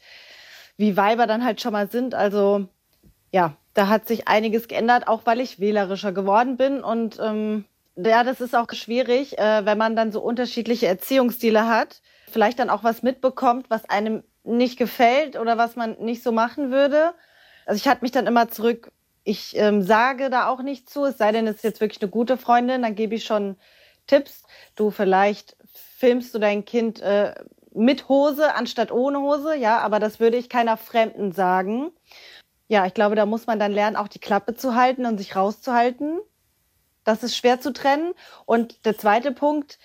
wie 0.77 0.97
Weiber 0.97 1.27
dann 1.27 1.45
halt 1.45 1.61
schon 1.61 1.73
mal 1.73 1.91
sind. 1.91 2.15
Also 2.15 2.69
ja, 3.33 3.57
da 3.75 3.89
hat 3.89 4.09
sich 4.09 4.29
einiges 4.29 4.69
geändert, 4.69 5.09
auch 5.09 5.23
weil 5.25 5.41
ich 5.41 5.61
wählerischer 5.61 6.13
geworden 6.13 6.57
bin. 6.57 6.83
Und 6.83 7.19
ähm, 7.21 7.65
ja, 7.97 8.25
das 8.25 8.41
ist 8.41 8.55
auch 8.55 8.73
schwierig, 8.73 9.39
äh, 9.39 9.65
wenn 9.65 9.79
man 9.79 9.97
dann 9.97 10.13
so 10.13 10.21
unterschiedliche 10.21 10.87
Erziehungsstile 10.87 11.67
hat, 11.67 12.01
vielleicht 12.31 12.59
dann 12.59 12.71
auch 12.71 12.85
was 12.85 13.03
mitbekommt, 13.03 13.67
was 13.69 13.89
einem 13.89 14.23
nicht 14.43 14.79
gefällt 14.79 15.39
oder 15.39 15.59
was 15.59 15.77
man 15.77 15.97
nicht 15.99 16.23
so 16.23 16.33
machen 16.33 16.71
würde. 16.71 17.13
Also 17.67 17.79
ich 17.79 17.89
halte 17.89 18.03
mich 18.03 18.13
dann 18.13 18.27
immer 18.27 18.49
zurück, 18.49 18.91
ich 19.25 19.57
ähm, 19.57 19.83
sage 19.83 20.31
da 20.31 20.49
auch 20.49 20.63
nicht 20.63 20.89
zu, 20.89 21.05
es 21.05 21.19
sei 21.19 21.33
denn, 21.33 21.47
es 21.47 21.57
ist 21.57 21.65
jetzt 21.65 21.81
wirklich 21.81 22.03
eine 22.03 22.11
gute 22.11 22.37
Freundin, 22.37 22.83
dann 22.83 22.95
gebe 22.95 23.15
ich 23.15 23.25
schon 23.25 23.57
Tipps. 24.07 24.43
Du, 24.75 24.91
vielleicht 24.91 25.57
filmst 25.97 26.35
du 26.35 26.39
dein 26.39 26.65
Kind 26.65 27.01
äh, 27.01 27.35
mit 27.73 28.09
Hose 28.09 28.55
anstatt 28.55 28.91
ohne 28.91 29.21
Hose, 29.21 29.57
ja, 29.57 29.79
aber 29.79 30.01
das 30.01 30.21
würde 30.21 30.37
ich 30.37 30.49
keiner 30.49 30.77
Fremden 30.77 31.33
sagen. 31.33 31.93
Ja, 32.69 32.87
ich 32.87 32.95
glaube, 32.95 33.17
da 33.17 33.27
muss 33.27 33.47
man 33.47 33.59
dann 33.59 33.73
lernen, 33.73 33.97
auch 33.97 34.09
die 34.09 34.19
Klappe 34.19 34.55
zu 34.55 34.75
halten 34.75 35.07
und 35.07 35.19
sich 35.19 35.37
rauszuhalten. 35.37 36.21
Das 37.05 37.23
ist 37.23 37.37
schwer 37.37 37.61
zu 37.61 37.73
trennen. 37.73 38.13
Und 38.47 38.85
der 38.85 38.97
zweite 38.97 39.33
Punkt 39.33 39.79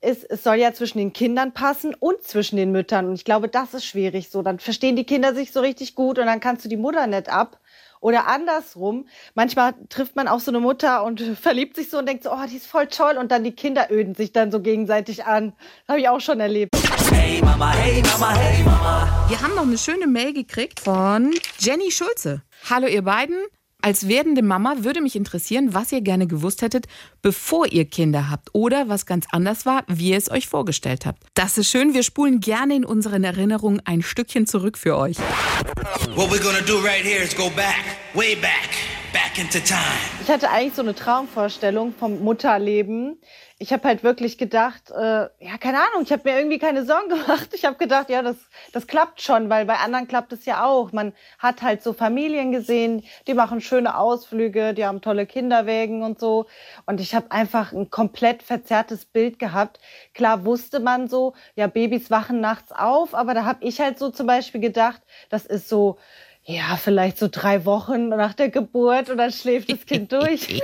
ist, 0.00 0.24
es 0.28 0.44
soll 0.44 0.56
ja 0.56 0.72
zwischen 0.72 0.98
den 0.98 1.12
Kindern 1.12 1.52
passen 1.52 1.94
und 1.94 2.22
zwischen 2.22 2.56
den 2.56 2.70
Müttern. 2.70 3.06
Und 3.06 3.14
ich 3.14 3.24
glaube, 3.24 3.48
das 3.48 3.74
ist 3.74 3.84
schwierig 3.84 4.30
so. 4.30 4.42
Dann 4.42 4.60
verstehen 4.60 4.96
die 4.96 5.04
Kinder 5.04 5.34
sich 5.34 5.52
so 5.52 5.60
richtig 5.60 5.94
gut 5.94 6.18
und 6.18 6.26
dann 6.26 6.40
kannst 6.40 6.64
du 6.64 6.68
die 6.68 6.76
Mutter 6.76 7.06
nicht 7.06 7.28
ab. 7.28 7.58
Oder 8.00 8.26
andersrum. 8.26 9.06
Manchmal 9.34 9.74
trifft 9.88 10.16
man 10.16 10.28
auch 10.28 10.40
so 10.40 10.50
eine 10.50 10.60
Mutter 10.60 11.04
und 11.04 11.20
verliebt 11.40 11.76
sich 11.76 11.90
so 11.90 11.98
und 11.98 12.06
denkt 12.06 12.24
so, 12.24 12.32
oh, 12.32 12.46
die 12.50 12.56
ist 12.56 12.66
voll 12.66 12.86
toll. 12.86 13.16
Und 13.18 13.32
dann 13.32 13.44
die 13.44 13.52
Kinder 13.52 13.88
öden 13.90 14.14
sich 14.14 14.32
dann 14.32 14.50
so 14.50 14.60
gegenseitig 14.60 15.24
an. 15.24 15.52
Das 15.86 15.94
habe 15.94 16.00
ich 16.00 16.08
auch 16.08 16.20
schon 16.20 16.40
erlebt. 16.40 16.74
Hey 17.12 17.40
Mama, 17.42 17.72
hey 17.72 18.02
Mama, 18.02 18.34
hey 18.34 18.62
Mama. 18.62 19.26
Wir 19.28 19.40
haben 19.40 19.54
noch 19.54 19.62
eine 19.62 19.78
schöne 19.78 20.06
Mail 20.06 20.32
gekriegt 20.32 20.80
von 20.80 21.34
Jenny 21.58 21.90
Schulze. 21.90 22.42
Hallo 22.70 22.86
ihr 22.86 23.02
beiden. 23.02 23.36
Als 23.80 24.08
werdende 24.08 24.42
Mama 24.42 24.78
würde 24.78 25.00
mich 25.00 25.14
interessieren, 25.14 25.72
was 25.72 25.92
ihr 25.92 26.00
gerne 26.00 26.26
gewusst 26.26 26.62
hättet, 26.62 26.86
bevor 27.22 27.66
ihr 27.68 27.84
Kinder 27.84 28.28
habt 28.28 28.48
oder 28.52 28.88
was 28.88 29.06
ganz 29.06 29.26
anders 29.30 29.66
war, 29.66 29.84
wie 29.86 30.10
ihr 30.10 30.16
es 30.16 30.28
euch 30.32 30.48
vorgestellt 30.48 31.06
habt. 31.06 31.22
Das 31.34 31.58
ist 31.58 31.70
schön, 31.70 31.94
wir 31.94 32.02
spulen 32.02 32.40
gerne 32.40 32.74
in 32.74 32.84
unseren 32.84 33.22
Erinnerungen 33.22 33.80
ein 33.84 34.02
Stückchen 34.02 34.48
zurück 34.48 34.78
für 34.78 34.96
euch. 34.96 35.16
What 36.16 36.28
we're 36.32 36.42
gonna 36.42 36.60
do 36.66 36.78
right 36.80 37.04
here 37.04 37.22
is 37.22 37.36
go 37.36 37.50
back, 37.50 37.84
way 38.14 38.34
back, 38.34 38.68
Ich 40.22 40.28
hatte 40.28 40.48
eigentlich 40.50 40.74
so 40.74 40.82
eine 40.82 40.94
Traumvorstellung 40.94 41.92
vom 41.92 42.22
Mutterleben. 42.22 43.20
Ich 43.58 43.72
habe 43.72 43.88
halt 43.88 44.04
wirklich 44.04 44.38
gedacht, 44.38 44.92
äh, 44.92 45.02
ja, 45.40 45.58
keine 45.58 45.78
Ahnung, 45.78 46.02
ich 46.02 46.12
habe 46.12 46.22
mir 46.24 46.38
irgendwie 46.38 46.60
keine 46.60 46.84
Sorgen 46.84 47.08
gemacht. 47.08 47.48
Ich 47.52 47.64
habe 47.64 47.76
gedacht, 47.76 48.10
ja, 48.10 48.22
das, 48.22 48.36
das 48.72 48.86
klappt 48.86 49.20
schon, 49.20 49.50
weil 49.50 49.64
bei 49.66 49.74
anderen 49.74 50.06
klappt 50.06 50.32
es 50.32 50.44
ja 50.44 50.64
auch. 50.64 50.92
Man 50.92 51.12
hat 51.40 51.62
halt 51.62 51.82
so 51.82 51.92
Familien 51.92 52.52
gesehen, 52.52 53.02
die 53.26 53.34
machen 53.34 53.60
schöne 53.60 53.98
Ausflüge, 53.98 54.72
die 54.72 54.84
haben 54.84 55.00
tolle 55.00 55.26
Kinderwägen 55.26 56.04
und 56.04 56.20
so. 56.20 56.46
Und 56.86 57.00
ich 57.00 57.16
habe 57.16 57.32
einfach 57.32 57.72
ein 57.72 57.90
komplett 57.90 58.44
verzerrtes 58.44 59.04
Bild 59.04 59.40
gehabt. 59.40 59.80
Klar 60.14 60.44
wusste 60.44 60.78
man 60.78 61.08
so, 61.08 61.34
ja, 61.56 61.66
Babys 61.66 62.08
wachen 62.12 62.40
nachts 62.40 62.70
auf, 62.70 63.16
aber 63.16 63.34
da 63.34 63.44
habe 63.44 63.64
ich 63.64 63.80
halt 63.80 63.98
so 63.98 64.10
zum 64.10 64.28
Beispiel 64.28 64.60
gedacht, 64.60 65.02
das 65.28 65.44
ist 65.44 65.68
so, 65.68 65.98
ja, 66.44 66.76
vielleicht 66.76 67.18
so 67.18 67.28
drei 67.30 67.64
Wochen 67.64 68.08
nach 68.08 68.34
der 68.34 68.48
Geburt 68.48 69.10
und 69.10 69.18
dann 69.18 69.32
schläft 69.32 69.70
das 69.70 69.84
Kind 69.86 70.12
durch. 70.12 70.62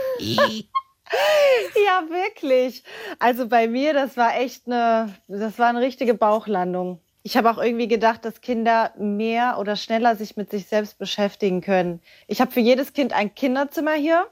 Ja, 1.87 2.02
wirklich. 2.09 2.83
Also 3.19 3.47
bei 3.47 3.69
mir, 3.69 3.93
das 3.93 4.16
war 4.16 4.37
echt 4.38 4.66
eine, 4.66 5.14
das 5.28 5.59
war 5.59 5.69
eine 5.69 5.81
richtige 5.81 6.14
Bauchlandung. 6.14 7.00
Ich 7.23 7.37
habe 7.37 7.50
auch 7.50 7.59
irgendwie 7.59 7.88
gedacht, 7.88 8.25
dass 8.25 8.40
Kinder 8.40 8.93
mehr 8.99 9.59
oder 9.59 9.76
schneller 9.76 10.16
sich 10.16 10.37
mit 10.37 10.50
sich 10.50 10.66
selbst 10.66 10.99
beschäftigen 10.99 11.61
können. 11.61 12.00
Ich 12.26 12.40
habe 12.40 12.50
für 12.50 12.61
jedes 12.61 12.93
Kind 12.93 13.12
ein 13.12 13.35
Kinderzimmer 13.35 13.93
hier 13.93 14.26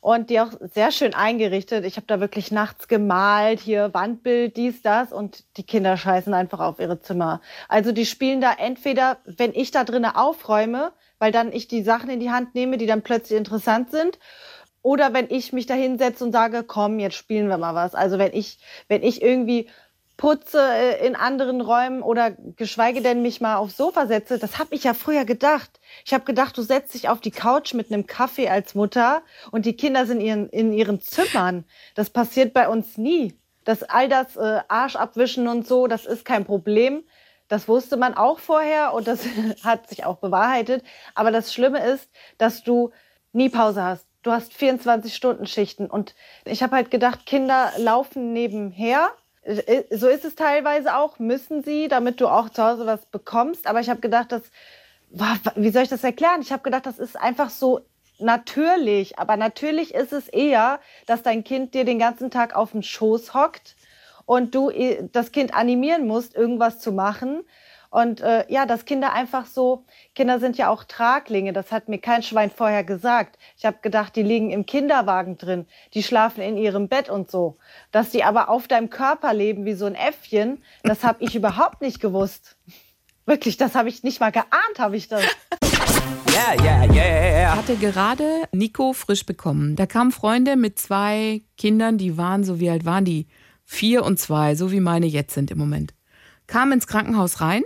und 0.00 0.30
die 0.30 0.40
auch 0.40 0.52
sehr 0.74 0.92
schön 0.92 1.14
eingerichtet. 1.14 1.84
Ich 1.84 1.96
habe 1.96 2.06
da 2.06 2.20
wirklich 2.20 2.50
nachts 2.50 2.88
gemalt, 2.88 3.60
hier 3.60 3.92
Wandbild, 3.94 4.56
dies, 4.56 4.82
das 4.82 5.12
und 5.12 5.44
die 5.56 5.62
Kinder 5.62 5.96
scheißen 5.96 6.34
einfach 6.34 6.60
auf 6.60 6.78
ihre 6.78 7.00
Zimmer. 7.00 7.40
Also 7.68 7.92
die 7.92 8.06
spielen 8.06 8.40
da 8.40 8.52
entweder, 8.52 9.18
wenn 9.24 9.54
ich 9.54 9.70
da 9.70 9.84
drinnen 9.84 10.14
aufräume, 10.14 10.92
weil 11.18 11.32
dann 11.32 11.52
ich 11.52 11.68
die 11.68 11.82
Sachen 11.82 12.10
in 12.10 12.20
die 12.20 12.30
Hand 12.30 12.54
nehme, 12.54 12.76
die 12.76 12.86
dann 12.86 13.02
plötzlich 13.02 13.38
interessant 13.38 13.90
sind, 13.90 14.18
oder 14.82 15.12
wenn 15.12 15.26
ich 15.30 15.52
mich 15.52 15.66
da 15.66 15.74
hinsetze 15.74 16.22
und 16.22 16.30
sage, 16.30 16.62
komm, 16.62 17.00
jetzt 17.00 17.16
spielen 17.16 17.48
wir 17.48 17.58
mal 17.58 17.74
was. 17.74 17.96
Also 17.96 18.18
wenn 18.18 18.32
ich, 18.32 18.60
wenn 18.86 19.02
ich 19.02 19.20
irgendwie 19.20 19.68
putze 20.16 20.60
äh, 20.60 21.06
in 21.06 21.14
anderen 21.14 21.60
Räumen 21.60 22.02
oder 22.02 22.30
geschweige 22.30 23.02
denn 23.02 23.22
mich 23.22 23.40
mal 23.40 23.56
aufs 23.56 23.76
Sofa 23.76 24.06
setze, 24.06 24.38
das 24.38 24.58
habe 24.58 24.74
ich 24.74 24.84
ja 24.84 24.94
früher 24.94 25.24
gedacht. 25.24 25.80
Ich 26.04 26.14
habe 26.14 26.24
gedacht, 26.24 26.56
du 26.56 26.62
setzt 26.62 26.94
dich 26.94 27.08
auf 27.08 27.20
die 27.20 27.30
Couch 27.30 27.74
mit 27.74 27.92
einem 27.92 28.06
Kaffee 28.06 28.48
als 28.48 28.74
Mutter 28.74 29.22
und 29.50 29.66
die 29.66 29.76
Kinder 29.76 30.06
sind 30.06 30.20
in 30.20 30.26
ihren, 30.26 30.48
in 30.50 30.72
ihren 30.72 31.00
Zimmern. 31.00 31.64
Das 31.94 32.10
passiert 32.10 32.54
bei 32.54 32.68
uns 32.68 32.96
nie. 32.96 33.34
Das 33.64 33.82
all 33.82 34.08
das 34.08 34.36
äh, 34.36 34.60
Arsch 34.68 34.96
abwischen 34.96 35.48
und 35.48 35.66
so, 35.66 35.86
das 35.86 36.06
ist 36.06 36.24
kein 36.24 36.44
Problem. 36.44 37.04
Das 37.48 37.68
wusste 37.68 37.96
man 37.96 38.14
auch 38.14 38.38
vorher 38.38 38.92
und 38.94 39.06
das 39.06 39.20
hat 39.64 39.88
sich 39.88 40.04
auch 40.04 40.16
bewahrheitet. 40.16 40.84
Aber 41.14 41.30
das 41.30 41.52
Schlimme 41.52 41.84
ist, 41.84 42.08
dass 42.38 42.62
du 42.62 42.90
nie 43.32 43.48
Pause 43.48 43.82
hast. 43.82 44.06
Du 44.22 44.32
hast 44.32 44.52
24-Stunden-Schichten. 44.54 45.88
Und 45.88 46.14
ich 46.44 46.62
habe 46.62 46.74
halt 46.74 46.90
gedacht, 46.90 47.26
Kinder 47.26 47.72
laufen 47.76 48.32
nebenher. 48.32 49.10
Äh, 49.46 49.84
So 49.96 50.08
ist 50.08 50.24
es 50.24 50.34
teilweise 50.34 50.96
auch, 50.96 51.18
müssen 51.18 51.62
sie, 51.62 51.88
damit 51.88 52.20
du 52.20 52.28
auch 52.28 52.50
zu 52.50 52.62
Hause 52.62 52.86
was 52.86 53.06
bekommst. 53.06 53.66
Aber 53.66 53.80
ich 53.80 53.88
habe 53.88 54.00
gedacht, 54.00 54.32
das, 54.32 54.42
wie 55.54 55.70
soll 55.70 55.84
ich 55.84 55.88
das 55.88 56.04
erklären? 56.04 56.42
Ich 56.42 56.52
habe 56.52 56.62
gedacht, 56.62 56.86
das 56.86 56.98
ist 56.98 57.18
einfach 57.18 57.50
so 57.50 57.80
natürlich. 58.18 59.18
Aber 59.18 59.36
natürlich 59.36 59.94
ist 59.94 60.12
es 60.12 60.28
eher, 60.28 60.80
dass 61.06 61.22
dein 61.22 61.44
Kind 61.44 61.74
dir 61.74 61.84
den 61.84 61.98
ganzen 61.98 62.30
Tag 62.30 62.54
auf 62.56 62.72
dem 62.72 62.82
Schoß 62.82 63.34
hockt 63.34 63.76
und 64.26 64.54
du 64.54 64.70
eh, 64.70 65.08
das 65.12 65.32
Kind 65.32 65.54
animieren 65.54 66.06
musst, 66.06 66.34
irgendwas 66.34 66.80
zu 66.80 66.92
machen. 66.92 67.44
Und 67.96 68.20
äh, 68.20 68.44
ja, 68.52 68.66
dass 68.66 68.84
Kinder 68.84 69.14
einfach 69.14 69.46
so, 69.46 69.86
Kinder 70.14 70.38
sind 70.38 70.58
ja 70.58 70.68
auch 70.68 70.84
Traglinge, 70.84 71.54
das 71.54 71.72
hat 71.72 71.88
mir 71.88 71.96
kein 71.96 72.22
Schwein 72.22 72.50
vorher 72.50 72.84
gesagt. 72.84 73.38
Ich 73.56 73.64
habe 73.64 73.78
gedacht, 73.80 74.16
die 74.16 74.22
liegen 74.22 74.50
im 74.50 74.66
Kinderwagen 74.66 75.38
drin, 75.38 75.64
die 75.94 76.02
schlafen 76.02 76.42
in 76.42 76.58
ihrem 76.58 76.88
Bett 76.88 77.08
und 77.08 77.30
so. 77.30 77.56
Dass 77.92 78.10
die 78.10 78.22
aber 78.22 78.50
auf 78.50 78.68
deinem 78.68 78.90
Körper 78.90 79.32
leben 79.32 79.64
wie 79.64 79.72
so 79.72 79.86
ein 79.86 79.94
Äffchen, 79.94 80.62
das 80.82 81.04
habe 81.04 81.24
ich 81.24 81.34
überhaupt 81.34 81.80
nicht 81.80 81.98
gewusst. 81.98 82.58
Wirklich, 83.24 83.56
das 83.56 83.74
habe 83.74 83.88
ich 83.88 84.02
nicht 84.02 84.20
mal 84.20 84.30
geahnt, 84.30 84.78
habe 84.78 84.98
ich 84.98 85.08
das. 85.08 85.22
Yeah, 86.34 86.62
yeah, 86.62 86.94
yeah. 86.94 87.56
hatte 87.56 87.76
gerade 87.76 88.42
Nico 88.52 88.92
frisch 88.92 89.24
bekommen. 89.24 89.74
Da 89.74 89.86
kamen 89.86 90.12
Freunde 90.12 90.56
mit 90.56 90.78
zwei 90.78 91.40
Kindern, 91.56 91.96
die 91.96 92.18
waren 92.18 92.44
so, 92.44 92.60
wie 92.60 92.68
alt 92.68 92.84
waren 92.84 93.06
die? 93.06 93.26
Vier 93.64 94.04
und 94.04 94.18
zwei, 94.18 94.54
so 94.54 94.70
wie 94.70 94.80
meine 94.80 95.06
jetzt 95.06 95.32
sind 95.32 95.50
im 95.50 95.56
Moment. 95.56 95.94
Kamen 96.46 96.72
ins 96.72 96.86
Krankenhaus 96.86 97.40
rein 97.40 97.62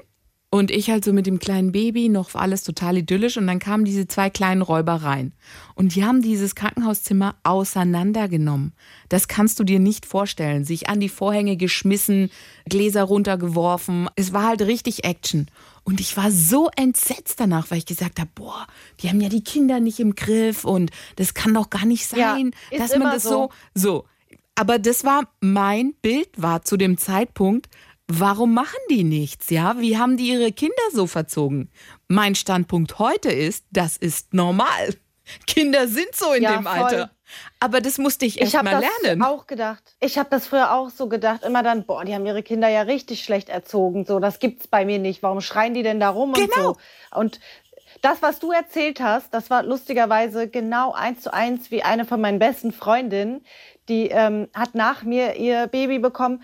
und 0.52 0.72
ich 0.72 0.90
halt 0.90 1.04
so 1.04 1.12
mit 1.12 1.26
dem 1.26 1.38
kleinen 1.38 1.70
Baby, 1.70 2.08
noch 2.08 2.34
alles 2.34 2.64
total 2.64 2.98
idyllisch 2.98 3.36
und 3.36 3.46
dann 3.46 3.60
kamen 3.60 3.84
diese 3.84 4.08
zwei 4.08 4.30
kleinen 4.30 4.62
Räuber 4.62 4.94
rein. 4.94 5.32
Und 5.76 5.94
die 5.94 6.04
haben 6.04 6.22
dieses 6.22 6.56
Krankenhauszimmer 6.56 7.36
auseinandergenommen. 7.44 8.72
Das 9.08 9.28
kannst 9.28 9.60
du 9.60 9.64
dir 9.64 9.78
nicht 9.78 10.06
vorstellen. 10.06 10.64
Sich 10.64 10.88
an 10.88 10.98
die 10.98 11.08
Vorhänge 11.08 11.56
geschmissen, 11.56 12.30
Gläser 12.68 13.04
runtergeworfen. 13.04 14.08
Es 14.16 14.32
war 14.32 14.48
halt 14.48 14.62
richtig 14.62 15.04
Action. 15.04 15.46
Und 15.84 16.00
ich 16.00 16.16
war 16.16 16.30
so 16.32 16.68
entsetzt 16.76 17.38
danach, 17.38 17.70
weil 17.70 17.78
ich 17.78 17.86
gesagt 17.86 18.18
habe, 18.18 18.30
boah, 18.34 18.66
die 19.00 19.08
haben 19.08 19.20
ja 19.20 19.28
die 19.28 19.44
Kinder 19.44 19.78
nicht 19.80 20.00
im 20.00 20.14
Griff 20.14 20.64
und 20.64 20.90
das 21.16 21.34
kann 21.34 21.54
doch 21.54 21.70
gar 21.70 21.86
nicht 21.86 22.10
Ja, 22.12 22.34
sein, 22.34 22.50
ist 22.70 22.80
dass 22.80 22.98
man 22.98 23.12
das 23.12 23.22
so. 23.22 23.30
so, 23.30 23.50
so. 23.74 24.04
Aber 24.56 24.78
das 24.78 25.04
war 25.04 25.22
mein 25.40 25.94
Bild, 26.02 26.28
war 26.36 26.62
zu 26.62 26.76
dem 26.76 26.98
Zeitpunkt, 26.98 27.68
warum 28.12 28.54
machen 28.54 28.78
die 28.90 29.04
nichts, 29.04 29.50
ja? 29.50 29.78
Wie 29.78 29.96
haben 29.98 30.16
die 30.16 30.28
ihre 30.28 30.52
Kinder 30.52 30.74
so 30.92 31.06
verzogen? 31.06 31.70
Mein 32.08 32.34
Standpunkt 32.34 32.98
heute 32.98 33.30
ist, 33.30 33.64
das 33.70 33.96
ist 33.96 34.34
normal. 34.34 34.94
Kinder 35.46 35.86
sind 35.86 36.14
so 36.14 36.32
in 36.32 36.42
Ja, 36.42 36.56
dem 36.56 36.64
voll. 36.64 36.72
Alter. 36.72 37.10
Aber 37.60 37.80
das 37.80 37.98
musste 37.98 38.26
ich 38.26 38.40
erst 38.40 38.52
Ich 38.52 38.58
habe 38.58 38.70
mal 38.72 38.80
das 38.80 38.90
lernen. 39.04 39.22
auch 39.22 39.46
gedacht. 39.46 39.94
Ich 40.00 40.18
habe 40.18 40.28
das 40.30 40.48
früher 40.48 40.72
auch 40.74 40.90
so 40.90 41.08
gedacht. 41.08 41.44
Immer 41.44 41.62
dann, 41.62 41.84
boah, 41.86 42.04
die 42.04 42.14
haben 42.14 42.26
ihre 42.26 42.42
Kinder 42.42 42.68
ja 42.68 42.82
richtig 42.82 43.22
schlecht 43.22 43.48
erzogen. 43.48 44.04
So, 44.04 44.18
das 44.18 44.40
gibt's 44.40 44.66
bei 44.66 44.84
mir 44.84 44.98
nicht. 44.98 45.22
Warum 45.22 45.40
schreien 45.40 45.72
die 45.74 45.84
denn 45.84 46.00
da 46.00 46.08
rum 46.10 46.32
Genau. 46.32 46.46
und 46.46 46.54
so? 46.56 46.76
Und 47.14 47.40
das, 48.02 48.22
was 48.22 48.40
du 48.40 48.50
erzählt 48.50 49.00
hast, 49.00 49.32
das 49.32 49.50
war 49.50 49.62
lustigerweise 49.62 50.48
genau 50.48 50.92
eins 50.92 51.20
zu 51.22 51.32
eins 51.32 51.70
wie 51.70 51.82
eine 51.84 52.04
von 52.04 52.20
meinen 52.20 52.40
besten 52.40 52.72
Freundinnen. 52.72 53.44
Die 53.88 54.08
ähm, 54.08 54.48
hat 54.54 54.74
nach 54.74 55.04
mir 55.04 55.36
ihr 55.36 55.68
Baby 55.68 56.00
bekommen 56.00 56.42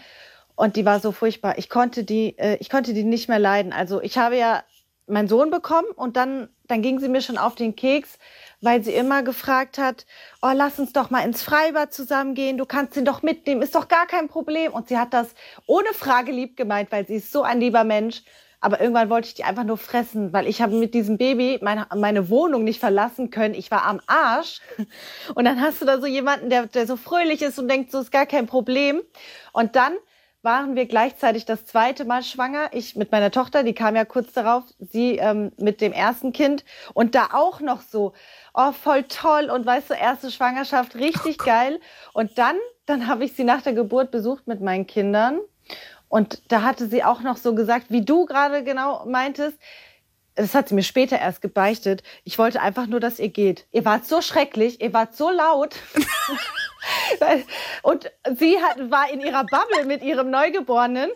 und 0.56 0.76
die 0.76 0.84
war 0.84 1.00
so 1.00 1.12
furchtbar. 1.12 1.58
Ich 1.58 1.68
konnte 1.68 2.02
die, 2.02 2.36
äh, 2.38 2.56
ich 2.60 2.70
konnte 2.70 2.94
die 2.94 3.04
nicht 3.04 3.28
mehr 3.28 3.38
leiden. 3.38 3.72
Also 3.72 4.02
ich 4.02 4.18
habe 4.18 4.36
ja 4.36 4.64
meinen 5.06 5.28
Sohn 5.28 5.50
bekommen 5.50 5.88
und 5.94 6.16
dann, 6.16 6.48
dann 6.66 6.82
ging 6.82 6.98
sie 6.98 7.08
mir 7.08 7.20
schon 7.20 7.38
auf 7.38 7.54
den 7.54 7.76
Keks, 7.76 8.18
weil 8.60 8.82
sie 8.82 8.92
immer 8.92 9.22
gefragt 9.22 9.78
hat, 9.78 10.06
oh, 10.42 10.50
lass 10.52 10.78
uns 10.80 10.92
doch 10.92 11.10
mal 11.10 11.20
ins 11.20 11.42
Freibad 11.42 11.94
zusammengehen, 11.94 12.58
du 12.58 12.66
kannst 12.66 12.96
ihn 12.96 13.04
doch 13.04 13.22
mitnehmen, 13.22 13.62
ist 13.62 13.74
doch 13.74 13.86
gar 13.86 14.06
kein 14.06 14.28
Problem. 14.28 14.72
Und 14.72 14.88
sie 14.88 14.98
hat 14.98 15.14
das 15.14 15.28
ohne 15.66 15.92
Frage 15.92 16.32
lieb 16.32 16.56
gemeint, 16.56 16.90
weil 16.90 17.06
sie 17.06 17.16
ist 17.16 17.30
so 17.32 17.42
ein 17.42 17.60
lieber 17.60 17.84
Mensch. 17.84 18.22
Aber 18.58 18.80
irgendwann 18.80 19.10
wollte 19.10 19.28
ich 19.28 19.34
die 19.34 19.44
einfach 19.44 19.64
nur 19.64 19.76
fressen, 19.76 20.32
weil 20.32 20.48
ich 20.48 20.62
habe 20.62 20.74
mit 20.74 20.94
diesem 20.94 21.18
Baby 21.18 21.58
meine, 21.62 21.86
meine 21.94 22.30
Wohnung 22.30 22.64
nicht 22.64 22.80
verlassen 22.80 23.30
können. 23.30 23.54
Ich 23.54 23.70
war 23.70 23.84
am 23.84 24.00
Arsch. 24.06 24.60
Und 25.34 25.44
dann 25.44 25.60
hast 25.60 25.82
du 25.82 25.84
da 25.84 26.00
so 26.00 26.06
jemanden, 26.06 26.48
der, 26.50 26.66
der 26.66 26.86
so 26.86 26.96
fröhlich 26.96 27.42
ist 27.42 27.58
und 27.58 27.68
denkt, 27.68 27.92
so 27.92 28.00
ist 28.00 28.10
gar 28.10 28.26
kein 28.26 28.46
Problem. 28.46 29.02
Und 29.52 29.76
dann 29.76 29.92
waren 30.46 30.76
wir 30.76 30.86
gleichzeitig 30.86 31.44
das 31.44 31.66
zweite 31.66 32.04
Mal 32.04 32.22
schwanger. 32.22 32.70
Ich 32.72 32.94
mit 32.94 33.10
meiner 33.10 33.32
Tochter, 33.32 33.64
die 33.64 33.74
kam 33.74 33.96
ja 33.96 34.04
kurz 34.04 34.32
darauf, 34.32 34.62
sie 34.78 35.16
ähm, 35.16 35.50
mit 35.58 35.80
dem 35.80 35.92
ersten 35.92 36.32
Kind. 36.32 36.64
Und 36.94 37.16
da 37.16 37.30
auch 37.32 37.60
noch 37.60 37.82
so, 37.82 38.12
oh, 38.54 38.70
voll 38.70 39.02
toll. 39.02 39.50
Und 39.50 39.66
weißt 39.66 39.90
du, 39.90 39.94
erste 39.94 40.30
Schwangerschaft, 40.30 40.94
richtig 40.94 41.38
geil. 41.38 41.80
Und 42.12 42.38
dann, 42.38 42.56
dann 42.86 43.08
habe 43.08 43.24
ich 43.24 43.32
sie 43.32 43.42
nach 43.42 43.60
der 43.60 43.72
Geburt 43.72 44.12
besucht 44.12 44.46
mit 44.46 44.60
meinen 44.60 44.86
Kindern. 44.86 45.40
Und 46.08 46.40
da 46.52 46.62
hatte 46.62 46.86
sie 46.86 47.02
auch 47.02 47.22
noch 47.22 47.36
so 47.36 47.56
gesagt, 47.56 47.86
wie 47.90 48.04
du 48.04 48.24
gerade 48.24 48.62
genau 48.62 49.04
meintest, 49.04 49.58
das 50.36 50.54
hat 50.54 50.68
sie 50.68 50.74
mir 50.74 50.82
später 50.82 51.18
erst 51.18 51.42
gebeichtet. 51.42 52.02
Ich 52.24 52.38
wollte 52.38 52.60
einfach 52.60 52.86
nur, 52.86 53.00
dass 53.00 53.18
ihr 53.18 53.30
geht. 53.30 53.66
Ihr 53.72 53.84
wart 53.84 54.06
so 54.06 54.20
schrecklich, 54.20 54.80
ihr 54.80 54.92
wart 54.92 55.16
so 55.16 55.30
laut. 55.30 55.76
Und 57.82 58.12
sie 58.38 58.58
hat, 58.62 58.90
war 58.90 59.10
in 59.10 59.20
ihrer 59.20 59.44
Bubble 59.44 59.86
mit 59.86 60.02
ihrem 60.02 60.30
Neugeborenen. 60.30 61.10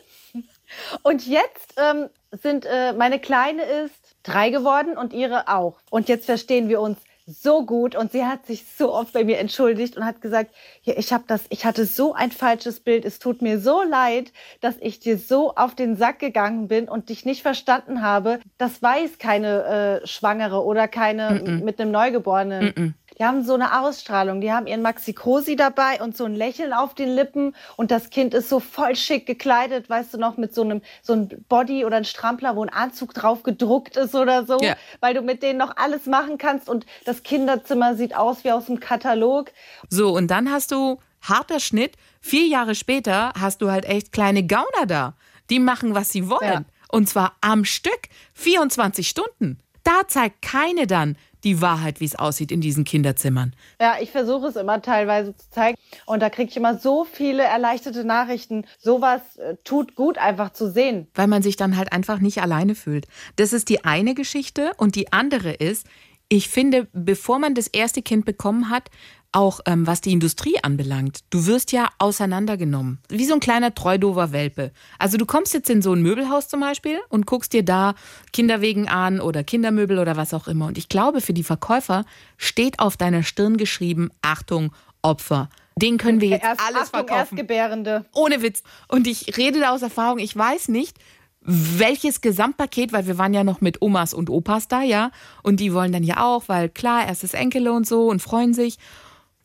Und 1.03 1.27
jetzt 1.27 1.75
ähm, 1.77 2.09
sind 2.43 2.65
äh, 2.65 2.93
meine 2.93 3.19
Kleine 3.21 3.63
ist 3.63 4.17
drei 4.23 4.51
geworden 4.51 4.97
und 4.97 5.13
ihre 5.13 5.49
auch. 5.49 5.81
Und 5.91 6.09
jetzt 6.09 6.27
verstehen 6.27 6.69
wir 6.69 6.81
uns 6.81 6.99
so 7.27 7.65
gut 7.65 7.95
und 7.95 8.13
sie 8.13 8.25
hat 8.25 8.47
sich 8.47 8.65
so 8.77 8.93
oft 8.93 9.13
bei 9.13 9.25
mir 9.25 9.39
entschuldigt 9.39 9.97
und 9.97 10.05
hat 10.05 10.21
gesagt, 10.21 10.55
ja, 10.83 10.95
ich 10.97 11.13
habe 11.13 11.25
das, 11.27 11.43
ich 11.51 11.65
hatte 11.65 11.87
so 11.87 12.15
ein 12.15 12.33
falsches 12.33 12.81
Bild. 12.81 13.05
Es 13.05 13.19
tut 13.19 13.43
mir 13.43 13.61
so 13.61 13.83
leid, 13.83 14.33
dass 14.61 14.77
ich 14.81 15.01
dir 15.01 15.19
so 15.19 15.55
auf 15.55 15.75
den 15.75 15.97
Sack 15.97 16.19
gegangen 16.19 16.69
bin 16.69 16.89
und 16.89 17.09
dich 17.09 17.25
nicht 17.25 17.43
verstanden 17.43 18.03
habe. 18.03 18.41
Das 18.59 18.83
weiß 18.83 19.19
keine 19.19 20.01
äh, 20.03 20.07
Schwangere 20.07 20.65
oder 20.65 20.89
keine 20.89 21.41
mit 21.63 21.81
einem 21.81 21.91
Neugeborenen. 21.91 22.95
Die 23.21 23.25
haben 23.27 23.45
so 23.45 23.53
eine 23.53 23.79
Ausstrahlung. 23.83 24.41
Die 24.41 24.51
haben 24.51 24.67
ihren 24.67 24.81
Maxi 24.81 25.13
Cosi 25.13 25.55
dabei 25.55 26.01
und 26.01 26.17
so 26.17 26.25
ein 26.25 26.35
Lächeln 26.35 26.73
auf 26.73 26.95
den 26.95 27.11
Lippen 27.11 27.55
und 27.77 27.91
das 27.91 28.09
Kind 28.09 28.33
ist 28.33 28.49
so 28.49 28.61
voll 28.61 28.97
schick 28.97 29.27
gekleidet, 29.27 29.91
weißt 29.91 30.15
du 30.15 30.19
noch, 30.19 30.39
mit 30.39 30.55
so 30.55 30.63
einem 30.63 30.81
so 31.03 31.13
ein 31.13 31.45
Body 31.49 31.85
oder 31.85 31.99
ein 31.99 32.07
Strampler, 32.07 32.57
wo 32.57 32.63
ein 32.65 32.71
Anzug 32.71 33.13
drauf 33.13 33.43
gedruckt 33.43 33.99
ist 33.99 34.15
oder 34.15 34.47
so, 34.47 34.59
Ja. 34.63 34.75
weil 35.01 35.13
du 35.13 35.21
mit 35.21 35.43
denen 35.43 35.59
noch 35.59 35.77
alles 35.77 36.07
machen 36.07 36.39
kannst 36.39 36.71
und 36.71 36.87
das 37.05 37.23
Kinderzimmer 37.23 37.95
sieht 37.95 38.17
aus 38.17 38.43
wie 38.43 38.53
aus 38.53 38.65
dem 38.67 38.81
Katalog. 38.81 39.53
So, 39.91 40.17
und 40.17 40.29
dann 40.29 40.51
hast 40.51 40.73
du 40.73 40.99
harter 41.21 41.61
Schnitt. 41.61 41.97
Vier 42.23 42.47
Jahre 42.47 42.75
später 42.75 43.33
hast 43.39 43.61
du 43.61 43.71
halt 43.71 43.85
echt 43.85 44.13
kleine 44.13 44.47
Gauner 44.47 44.87
da. 44.87 45.15
Die 45.51 45.59
machen, 45.59 45.95
was 45.95 46.09
sie 46.09 46.31
wollen. 46.31 46.41
Ja. 46.43 46.65
Und 46.91 47.09
zwar 47.09 47.37
am 47.43 47.67
Stück. 47.67 48.01
24 48.33 49.07
Stunden. 49.07 49.59
Da 49.85 50.07
zeigt 50.09 50.43
keine 50.43 50.87
dann 50.87 51.17
die 51.45 51.61
Wahrheit, 51.61 52.01
wie 52.01 52.05
es 52.05 52.17
aussieht 52.17 52.53
in 52.53 52.61
diesen 52.61 52.85
Kinderzimmern. 52.85 53.55
Ja, 53.81 53.97
ich 54.01 54.11
versuche 54.11 54.47
es 54.49 54.57
immer 54.57 54.83
teilweise 54.83 55.35
zu 55.37 55.51
zeigen. 55.51 55.77
Und 56.07 56.21
da 56.21 56.31
kriege 56.31 56.51
ich 56.51 56.57
immer 56.57 56.79
so 56.79 57.05
viele 57.05 57.43
erleichterte 57.43 58.05
Nachrichten. 58.05 58.65
Sowas 58.79 59.21
äh, 59.37 59.57
tut 59.65 59.95
gut 59.95 60.19
einfach 60.19 60.53
zu 60.53 60.71
sehen. 60.71 61.09
weil 61.15 61.27
man 61.27 61.43
sich 61.43 61.57
dann 61.57 61.77
halt 61.77 61.93
einfach 61.93 62.21
nicht 62.21 62.43
alleine 62.43 62.75
fühlt. 62.75 63.07
Das 63.37 63.53
ist 63.53 63.69
die 63.69 63.85
eine 63.85 64.15
Geschichte 64.15 64.73
und 64.77 64.95
die 64.95 65.13
andere 65.13 65.53
ist, 65.53 65.87
ich 66.33 66.49
finde, 66.49 66.87
bevor 66.93 67.41
man 67.41 67.55
das 67.55 67.67
erste 67.67 68.03
Kind 68.03 68.25
bekommen 68.25 68.71
hat, 68.71 68.89
auch 69.33 69.61
ähm, 69.67 69.87
was 69.87 70.01
die 70.01 70.13
Industrie 70.13 70.57
anbelangt, 70.63 71.21
du 71.31 71.47
wirst 71.47 71.73
ja 71.73 71.89
auseinandergenommen. 71.99 72.99
Wie 73.09 73.25
so 73.25 73.35
ein 73.35 73.41
kleiner 73.41 73.75
treudover 73.75 74.33
Welpe. 74.33 74.73
Also 74.99 75.17
du 75.17 75.27
kommst 75.27 75.55
jetzt 75.55 75.71
in 75.71 75.83
so 75.83 75.93
ein 75.93 76.03
Möbelhaus 76.03 76.49
zum 76.49 76.61
Beispiel 76.61 76.99
und 77.09 77.27
guckst 77.27 77.53
dir 77.53 77.65
da 77.65 77.95
Kinderwegen 78.33 78.89
an 78.89 79.21
oder 79.21 79.45
Kindermöbel 79.45 79.99
oder 79.99 80.17
was 80.17 80.35
auch 80.35 80.49
immer. 80.49 80.67
Und 80.67 80.79
ich 80.79 80.89
glaube, 80.89 81.21
für 81.21 81.33
die 81.33 81.45
Verkäufer 81.45 82.05
steht 82.37 82.81
auf 82.81 82.97
deiner 82.97 83.23
Stirn 83.23 83.57
geschrieben, 83.57 84.11
Achtung, 84.23 84.73
Opfer. 85.03 85.49
Den 85.77 85.97
können 85.97 86.21
wir 86.21 86.29
jetzt 86.29 86.45
Erst, 86.45 86.61
alles 86.61 86.83
Achtung, 86.83 87.07
verkaufen. 87.07 87.39
Erstgebärende. 87.39 88.05
Ohne 88.13 88.43
Witz. 88.43 88.63
Und 88.89 89.07
ich 89.07 89.37
rede 89.37 89.61
da 89.61 89.71
aus 89.71 89.83
Erfahrung, 89.83 90.19
ich 90.19 90.37
weiß 90.37 90.69
nicht, 90.69 90.99
welches 91.43 92.21
Gesamtpaket, 92.21 92.93
weil 92.93 93.07
wir 93.07 93.17
waren 93.17 93.33
ja 93.33 93.45
noch 93.45 93.61
mit 93.61 93.81
Omas 93.81 94.13
und 94.13 94.29
Opas 94.29 94.69
da, 94.69 94.83
ja. 94.83 95.11
Und 95.43 95.61
die 95.61 95.73
wollen 95.73 95.93
dann 95.93 96.03
ja 96.03 96.23
auch, 96.23 96.45
weil 96.49 96.69
klar, 96.69 97.07
erstes 97.07 97.33
Enkele 97.33 97.73
und 97.73 97.87
so 97.87 98.09
und 98.09 98.21
freuen 98.21 98.53
sich. 98.53 98.77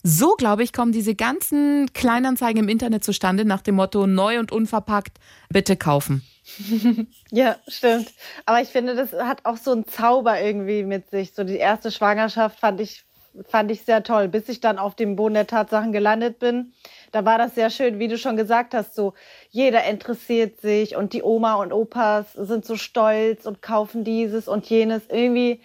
So, 0.08 0.36
glaube 0.36 0.62
ich, 0.62 0.72
kommen 0.72 0.92
diese 0.92 1.16
ganzen 1.16 1.92
Kleinanzeigen 1.92 2.62
im 2.62 2.68
Internet 2.68 3.02
zustande 3.02 3.44
nach 3.44 3.60
dem 3.60 3.74
Motto 3.74 4.06
neu 4.06 4.38
und 4.38 4.52
unverpackt, 4.52 5.18
bitte 5.48 5.76
kaufen. 5.76 6.22
Ja, 7.32 7.56
stimmt. 7.66 8.12
Aber 8.44 8.60
ich 8.60 8.68
finde, 8.68 8.94
das 8.94 9.12
hat 9.12 9.44
auch 9.44 9.56
so 9.56 9.72
einen 9.72 9.88
Zauber 9.88 10.40
irgendwie 10.40 10.84
mit 10.84 11.10
sich. 11.10 11.32
So 11.34 11.42
die 11.42 11.56
erste 11.56 11.90
Schwangerschaft 11.90 12.60
fand 12.60 12.80
ich, 12.80 13.04
fand 13.48 13.68
ich 13.72 13.82
sehr 13.82 14.04
toll, 14.04 14.28
bis 14.28 14.48
ich 14.48 14.60
dann 14.60 14.78
auf 14.78 14.94
dem 14.94 15.16
Boden 15.16 15.34
der 15.34 15.48
Tatsachen 15.48 15.90
gelandet 15.90 16.38
bin. 16.38 16.72
Da 17.10 17.24
war 17.24 17.36
das 17.36 17.56
sehr 17.56 17.70
schön, 17.70 17.98
wie 17.98 18.06
du 18.06 18.16
schon 18.16 18.36
gesagt 18.36 18.74
hast, 18.74 18.94
so 18.94 19.14
jeder 19.50 19.84
interessiert 19.86 20.60
sich 20.60 20.94
und 20.94 21.14
die 21.14 21.24
Oma 21.24 21.54
und 21.54 21.72
Opas 21.72 22.32
sind 22.34 22.64
so 22.64 22.76
stolz 22.76 23.44
und 23.44 23.60
kaufen 23.60 24.04
dieses 24.04 24.46
und 24.46 24.66
jenes. 24.66 25.02
Irgendwie, 25.08 25.60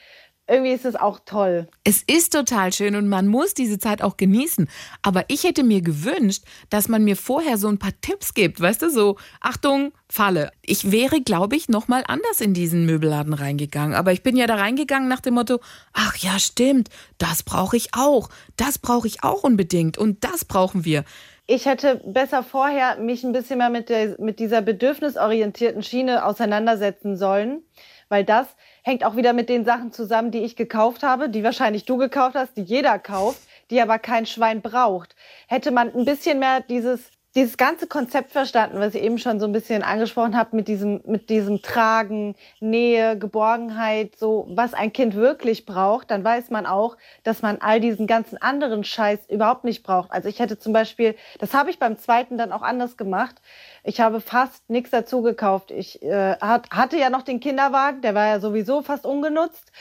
irgendwie 0.48 0.74
ist 0.74 0.86
es 0.86 0.96
auch 0.96 1.20
toll. 1.26 1.68
Es 1.84 2.04
ist 2.04 2.34
total 2.34 2.74
schön 2.74 2.96
und 2.96 3.08
man 3.08 3.28
muss 3.28 3.54
diese 3.54 3.80
Zeit 3.80 4.02
auch 4.02 4.18
genießen. 4.18 4.70
Aber 5.02 5.24
ich 5.30 5.44
hätte 5.44 5.64
mir 5.64 5.82
gewünscht, 5.82 6.44
dass 6.70 6.90
man 6.90 7.04
mir 7.04 7.16
vorher 7.16 7.58
so 7.58 7.70
ein 7.70 7.80
paar 7.80 7.94
Tipps 8.02 8.34
gibt. 8.34 8.60
Weißt 8.60 8.82
du, 8.82 8.90
so, 8.90 9.18
Achtung, 9.40 9.94
Falle. 10.10 10.52
Ich 10.62 10.92
wäre, 10.92 11.22
glaube 11.22 11.56
ich, 11.56 11.70
nochmal 11.70 12.04
anders 12.06 12.42
in 12.42 12.54
diesen 12.54 12.86
Möbelladen 12.86 13.34
reingegangen. 13.34 13.96
Aber 13.96 14.12
ich 14.12 14.24
bin 14.24 14.36
ja 14.36 14.46
da 14.46 14.56
reingegangen 14.56 15.08
nach 15.08 15.22
dem 15.22 15.36
Motto, 15.36 15.60
ach 15.94 16.18
ja, 16.18 16.38
stimmt, 16.38 16.90
das 17.18 17.44
brauche 17.44 17.78
ich 17.78 17.90
auch. 17.94 18.30
Das 18.58 18.78
brauche 18.78 19.08
ich 19.08 19.24
auch 19.24 19.44
unbedingt. 19.44 19.98
Und 19.98 20.24
das 20.26 20.44
brauchen 20.44 20.84
wir. 20.84 21.06
Ich 21.48 21.66
hätte 21.66 22.02
besser 22.06 22.44
vorher 22.44 22.98
mich 22.98 23.24
ein 23.24 23.32
bisschen 23.32 23.58
mehr 23.58 23.70
mit, 23.70 23.90
der, 23.90 24.16
mit 24.20 24.40
dieser 24.40 24.62
bedürfnisorientierten 24.62 25.84
Schiene 25.84 26.26
auseinandersetzen 26.26 27.18
sollen, 27.18 27.64
weil 28.10 28.24
das 28.24 28.48
hängt 28.82 29.04
auch 29.04 29.16
wieder 29.16 29.34
mit 29.34 29.50
den 29.50 29.66
Sachen 29.66 29.92
zusammen, 29.92 30.32
die 30.32 30.44
ich 30.44 30.56
gekauft 30.56 31.04
habe, 31.04 31.30
die 31.30 31.44
wahrscheinlich 31.44 31.86
du 31.86 31.98
gekauft 31.98 32.36
hast, 32.36 32.58
die 32.58 32.64
jeder 32.64 33.00
kauft, 33.00 33.42
die 33.70 33.82
aber 33.82 34.00
kein 34.00 34.26
Schwein 34.26 34.62
braucht. 34.62 35.16
Hätte 35.48 35.72
man 35.72 35.94
ein 35.94 36.06
bisschen 36.06 36.40
mehr 36.40 36.62
dieses 36.62 37.12
dieses 37.36 37.56
ganze 37.56 37.88
Konzept 37.88 38.32
verstanden, 38.32 38.80
was 38.80 38.94
ich 38.94 39.04
eben 39.04 39.18
schon 39.18 39.40
so 39.40 39.46
ein 39.46 39.54
bisschen 39.54 39.84
angesprochen 39.84 40.36
habe, 40.36 40.56
mit 40.56 40.68
diesem, 40.68 41.02
mit 41.06 41.30
diesem 41.30 41.62
Tragen, 41.62 42.36
Nähe, 42.60 43.18
Geborgenheit, 43.18 44.18
so 44.18 44.48
was 44.50 44.74
ein 44.74 44.92
Kind 44.92 45.16
wirklich 45.16 45.66
braucht, 45.66 46.12
dann 46.12 46.24
weiß 46.24 46.50
man 46.50 46.66
auch, 46.66 46.98
dass 47.24 47.42
man 47.42 47.60
all 47.62 47.80
diesen 47.80 48.06
ganzen 48.06 48.38
anderen 48.42 48.84
Scheiß 48.84 49.30
überhaupt 49.30 49.64
nicht 49.64 49.84
braucht. 49.84 50.12
Also 50.12 50.28
ich 50.28 50.40
hätte 50.40 50.60
zum 50.60 50.74
Beispiel, 50.74 51.16
das 51.40 51.54
habe 51.54 51.70
ich 51.70 51.80
beim 51.80 51.98
zweiten 51.98 52.38
dann 52.38 52.52
auch 52.52 52.64
anders 52.64 52.98
gemacht. 52.98 53.36
Ich 53.84 54.02
habe 54.02 54.20
fast 54.20 54.70
nichts 54.70 54.90
dazu 54.90 55.22
gekauft. 55.22 55.72
Ich 55.72 56.02
äh, 56.04 56.36
hat, 56.42 56.70
hatte 56.70 56.98
ja 56.98 57.10
noch 57.10 57.22
den 57.22 57.40
Kinderwagen, 57.40 58.02
der 58.02 58.14
war 58.14 58.28
ja 58.28 58.40
sowieso 58.42 58.82
fast 58.82 59.06
ungenutzt, 59.06 59.72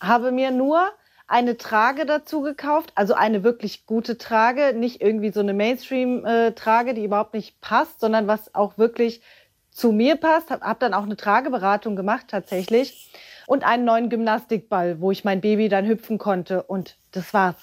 habe 0.00 0.32
mir 0.32 0.50
nur 0.50 0.90
eine 1.28 1.58
Trage 1.58 2.06
dazu 2.06 2.40
gekauft, 2.40 2.90
also 2.94 3.14
eine 3.14 3.44
wirklich 3.44 3.86
gute 3.86 4.16
Trage, 4.18 4.72
nicht 4.74 5.02
irgendwie 5.02 5.30
so 5.30 5.40
eine 5.40 5.52
Mainstream-Trage, 5.52 6.94
die 6.94 7.04
überhaupt 7.04 7.34
nicht 7.34 7.60
passt, 7.60 8.00
sondern 8.00 8.26
was 8.26 8.54
auch 8.54 8.78
wirklich 8.78 9.20
zu 9.70 9.92
mir 9.92 10.16
passt. 10.16 10.50
Hab, 10.50 10.62
hab 10.62 10.80
dann 10.80 10.94
auch 10.94 11.04
eine 11.04 11.16
Trageberatung 11.16 11.96
gemacht 11.96 12.26
tatsächlich 12.28 13.12
und 13.46 13.62
einen 13.62 13.84
neuen 13.84 14.08
Gymnastikball, 14.08 15.00
wo 15.00 15.10
ich 15.10 15.22
mein 15.24 15.42
Baby 15.42 15.68
dann 15.68 15.86
hüpfen 15.86 16.18
konnte 16.18 16.62
und 16.62 16.96
das 17.12 17.32
war's. 17.34 17.56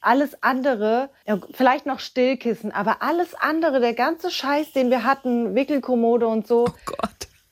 Alles 0.00 0.42
andere, 0.42 1.08
ja, 1.26 1.38
vielleicht 1.52 1.86
noch 1.86 2.00
Stillkissen, 2.00 2.72
aber 2.72 3.00
alles 3.00 3.34
andere, 3.34 3.80
der 3.80 3.94
ganze 3.94 4.30
Scheiß, 4.30 4.72
den 4.72 4.90
wir 4.90 5.04
hatten, 5.04 5.54
Wickelkommode 5.54 6.26
und 6.26 6.46
so, 6.46 6.66
Oh 6.90 7.08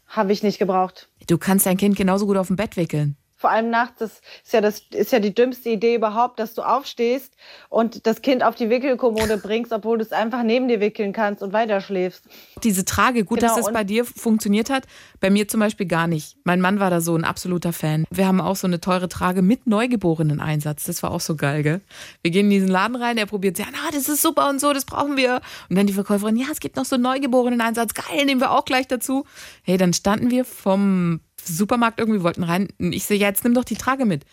habe 0.06 0.32
ich 0.32 0.42
nicht 0.42 0.58
gebraucht. 0.58 1.08
Du 1.26 1.38
kannst 1.38 1.64
dein 1.64 1.78
Kind 1.78 1.96
genauso 1.96 2.26
gut 2.26 2.36
auf 2.36 2.48
dem 2.48 2.56
Bett 2.56 2.76
wickeln. 2.76 3.16
Vor 3.42 3.50
allem 3.50 3.70
nachts, 3.70 3.98
das 3.98 4.20
ist 4.44 4.52
ja, 4.52 4.60
das 4.60 4.82
ist 4.92 5.10
ja 5.10 5.18
die 5.18 5.34
dümmste 5.34 5.68
Idee 5.68 5.96
überhaupt, 5.96 6.38
dass 6.38 6.54
du 6.54 6.62
aufstehst 6.62 7.34
und 7.70 8.06
das 8.06 8.22
Kind 8.22 8.44
auf 8.44 8.54
die 8.54 8.70
Wickelkommode 8.70 9.36
bringst, 9.36 9.72
obwohl 9.72 9.98
du 9.98 10.04
es 10.04 10.12
einfach 10.12 10.44
neben 10.44 10.68
dir 10.68 10.78
wickeln 10.78 11.12
kannst 11.12 11.42
und 11.42 11.52
weiterschläfst. 11.52 12.22
Diese 12.62 12.84
Trage, 12.84 13.24
gut, 13.24 13.40
Genau, 13.40 13.56
dass 13.56 13.64
das 13.64 13.72
bei 13.72 13.82
dir 13.82 14.04
funktioniert 14.04 14.70
hat. 14.70 14.84
Bei 15.18 15.28
mir 15.28 15.48
zum 15.48 15.58
Beispiel 15.58 15.86
gar 15.86 16.06
nicht. 16.06 16.36
Mein 16.44 16.60
Mann 16.60 16.78
war 16.78 16.88
da 16.88 17.00
so 17.00 17.16
ein 17.16 17.24
absoluter 17.24 17.72
Fan. 17.72 18.04
Wir 18.10 18.28
haben 18.28 18.40
auch 18.40 18.54
so 18.54 18.68
eine 18.68 18.80
teure 18.80 19.08
Trage 19.08 19.42
mit 19.42 19.66
Neugeborenen-Einsatz. 19.66 20.84
Das 20.84 21.02
war 21.02 21.10
auch 21.10 21.18
so 21.18 21.34
geil, 21.34 21.64
gell? 21.64 21.80
Wir 22.22 22.30
gehen 22.30 22.46
in 22.46 22.50
diesen 22.50 22.68
Laden 22.68 22.94
rein, 22.94 23.18
er 23.18 23.26
probiert 23.26 23.56
sie 23.56 23.64
an, 23.64 23.74
ah, 23.74 23.90
das 23.92 24.08
ist 24.08 24.22
super 24.22 24.48
und 24.50 24.60
so, 24.60 24.72
das 24.72 24.84
brauchen 24.84 25.16
wir. 25.16 25.40
Und 25.68 25.74
dann 25.74 25.88
die 25.88 25.94
Verkäuferin, 25.94 26.36
ja, 26.36 26.46
es 26.52 26.60
gibt 26.60 26.76
noch 26.76 26.84
so 26.84 26.94
einen 26.94 27.02
Neugeborenen-Einsatz, 27.02 27.94
geil, 27.94 28.24
nehmen 28.24 28.40
wir 28.40 28.52
auch 28.52 28.64
gleich 28.64 28.86
dazu. 28.86 29.24
Hey, 29.64 29.78
dann 29.78 29.92
standen 29.92 30.30
wir 30.30 30.44
vom 30.44 31.18
Supermarkt 31.44 31.98
irgendwie, 32.00 32.22
wollten 32.22 32.42
rein. 32.44 32.68
Und 32.78 32.92
ich 32.92 33.04
so, 33.06 33.14
ja, 33.14 33.28
jetzt 33.28 33.44
nimm 33.44 33.54
doch 33.54 33.64
die 33.64 33.76
Trage 33.76 34.04
mit. 34.04 34.24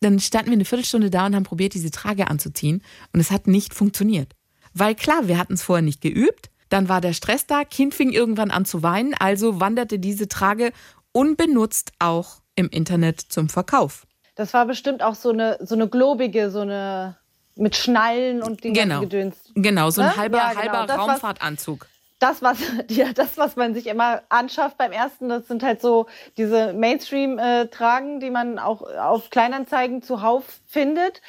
Dann 0.00 0.20
standen 0.20 0.50
wir 0.50 0.54
eine 0.56 0.64
Viertelstunde 0.64 1.10
da 1.10 1.26
und 1.26 1.34
haben 1.34 1.44
probiert, 1.44 1.74
diese 1.74 1.90
Trage 1.90 2.28
anzuziehen. 2.28 2.82
Und 3.12 3.20
es 3.20 3.30
hat 3.30 3.46
nicht 3.46 3.74
funktioniert. 3.74 4.32
Weil 4.74 4.94
klar, 4.94 5.26
wir 5.28 5.38
hatten 5.38 5.54
es 5.54 5.62
vorher 5.62 5.82
nicht 5.82 6.00
geübt. 6.02 6.50
Dann 6.68 6.88
war 6.88 7.00
der 7.00 7.12
Stress 7.12 7.46
da, 7.46 7.64
Kind 7.64 7.94
fing 7.94 8.10
irgendwann 8.10 8.50
an 8.50 8.64
zu 8.64 8.82
weinen, 8.82 9.14
also 9.14 9.60
wanderte 9.60 9.98
diese 9.98 10.28
Trage 10.28 10.72
unbenutzt 11.12 11.92
auch 11.98 12.40
im 12.56 12.68
Internet 12.68 13.20
zum 13.20 13.48
Verkauf. 13.48 14.06
Das 14.34 14.52
war 14.52 14.66
bestimmt 14.66 15.02
auch 15.02 15.14
so 15.14 15.30
eine, 15.30 15.56
so 15.62 15.74
eine 15.74 15.88
globige, 15.88 16.50
so 16.50 16.60
eine 16.60 17.16
mit 17.54 17.74
Schnallen 17.74 18.42
und 18.42 18.64
den 18.64 18.74
Genau. 18.74 19.00
Gedöns. 19.00 19.36
Genau, 19.54 19.88
so 19.90 20.02
ein 20.02 20.08
Ne? 20.08 20.16
halber, 20.16 20.38
Ja, 20.38 20.50
genau. 20.50 20.60
halber 20.62 20.86
Das, 20.86 20.98
Raumfahrtanzug. 20.98 21.86
Das 22.18 22.42
was, 22.42 22.58
ja, 22.88 23.12
das, 23.12 23.36
was 23.36 23.56
man 23.56 23.74
sich 23.74 23.86
immer 23.86 24.22
anschafft 24.28 24.78
beim 24.78 24.92
ersten, 24.92 25.28
das 25.28 25.46
sind 25.48 25.62
halt 25.62 25.80
so 25.80 26.06
diese 26.36 26.72
Mainstream-Tragen, 26.72 28.20
die 28.20 28.30
man 28.30 28.58
auch 28.58 28.82
auf 28.82 29.30
Kleinanzeigen 29.30 30.02
zuhauf 30.02 30.44
findet. 30.66 31.20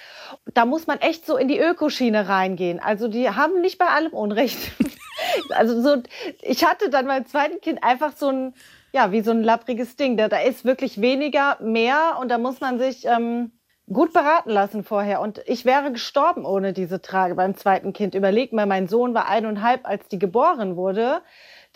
Da 0.53 0.65
muss 0.65 0.87
man 0.87 0.99
echt 0.99 1.25
so 1.25 1.37
in 1.37 1.47
die 1.47 1.59
Ökoschiene 1.59 2.29
reingehen. 2.29 2.79
Also 2.79 3.07
die 3.07 3.29
haben 3.29 3.61
nicht 3.61 3.77
bei 3.77 3.87
allem 3.87 4.13
Unrecht. 4.13 4.57
also 5.49 5.81
so, 5.81 6.01
ich 6.41 6.65
hatte 6.65 6.89
dann 6.89 7.07
beim 7.07 7.25
zweiten 7.25 7.59
Kind 7.61 7.83
einfach 7.83 8.13
so 8.15 8.29
ein, 8.29 8.53
ja, 8.93 9.11
wie 9.11 9.21
so 9.21 9.31
ein 9.31 9.43
lappriges 9.43 9.95
Ding. 9.95 10.17
Da, 10.17 10.29
da 10.29 10.39
ist 10.39 10.63
wirklich 10.65 11.01
weniger 11.01 11.57
mehr 11.61 12.17
und 12.21 12.29
da 12.29 12.37
muss 12.37 12.61
man 12.61 12.79
sich 12.79 13.05
ähm, 13.05 13.51
gut 13.91 14.13
beraten 14.13 14.49
lassen 14.49 14.83
vorher. 14.83 15.21
Und 15.21 15.41
ich 15.45 15.65
wäre 15.65 15.91
gestorben 15.91 16.45
ohne 16.45 16.73
diese 16.73 17.01
Trage 17.01 17.35
beim 17.35 17.55
zweiten 17.55 17.93
Kind. 17.93 18.15
Überleg 18.15 18.53
mal, 18.53 18.65
mein 18.65 18.87
Sohn 18.87 19.13
war 19.13 19.29
eineinhalb, 19.29 19.87
als 19.87 20.07
die 20.07 20.19
geboren 20.19 20.75
wurde. 20.75 21.21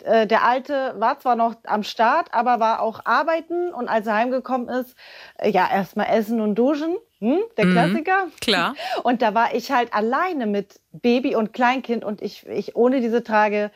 Äh, 0.04 0.26
Der 0.26 0.44
Alte 0.44 0.94
war 0.98 1.18
zwar 1.18 1.36
noch 1.36 1.54
am 1.64 1.82
Start, 1.82 2.28
aber 2.32 2.60
war 2.60 2.82
auch 2.82 3.00
arbeiten 3.04 3.72
und 3.72 3.88
als 3.88 4.06
er 4.06 4.14
heimgekommen 4.14 4.68
ist, 4.68 4.94
äh, 5.38 5.50
ja, 5.50 5.68
erstmal 5.72 6.06
essen 6.10 6.40
und 6.40 6.54
duschen. 6.54 6.96
Hm? 7.20 7.38
Der 7.56 7.66
Klassiker. 7.66 8.26
Klar. 8.40 8.74
Und 9.04 9.22
da 9.22 9.32
war 9.32 9.54
ich 9.54 9.70
halt 9.70 9.94
alleine 9.94 10.46
mit 10.46 10.80
Baby 10.90 11.36
und 11.36 11.52
Kleinkind 11.52 12.04
und 12.04 12.20
ich, 12.20 12.44
ich 12.48 12.74
ohne 12.74 13.00
diese 13.00 13.22
Trage 13.22 13.70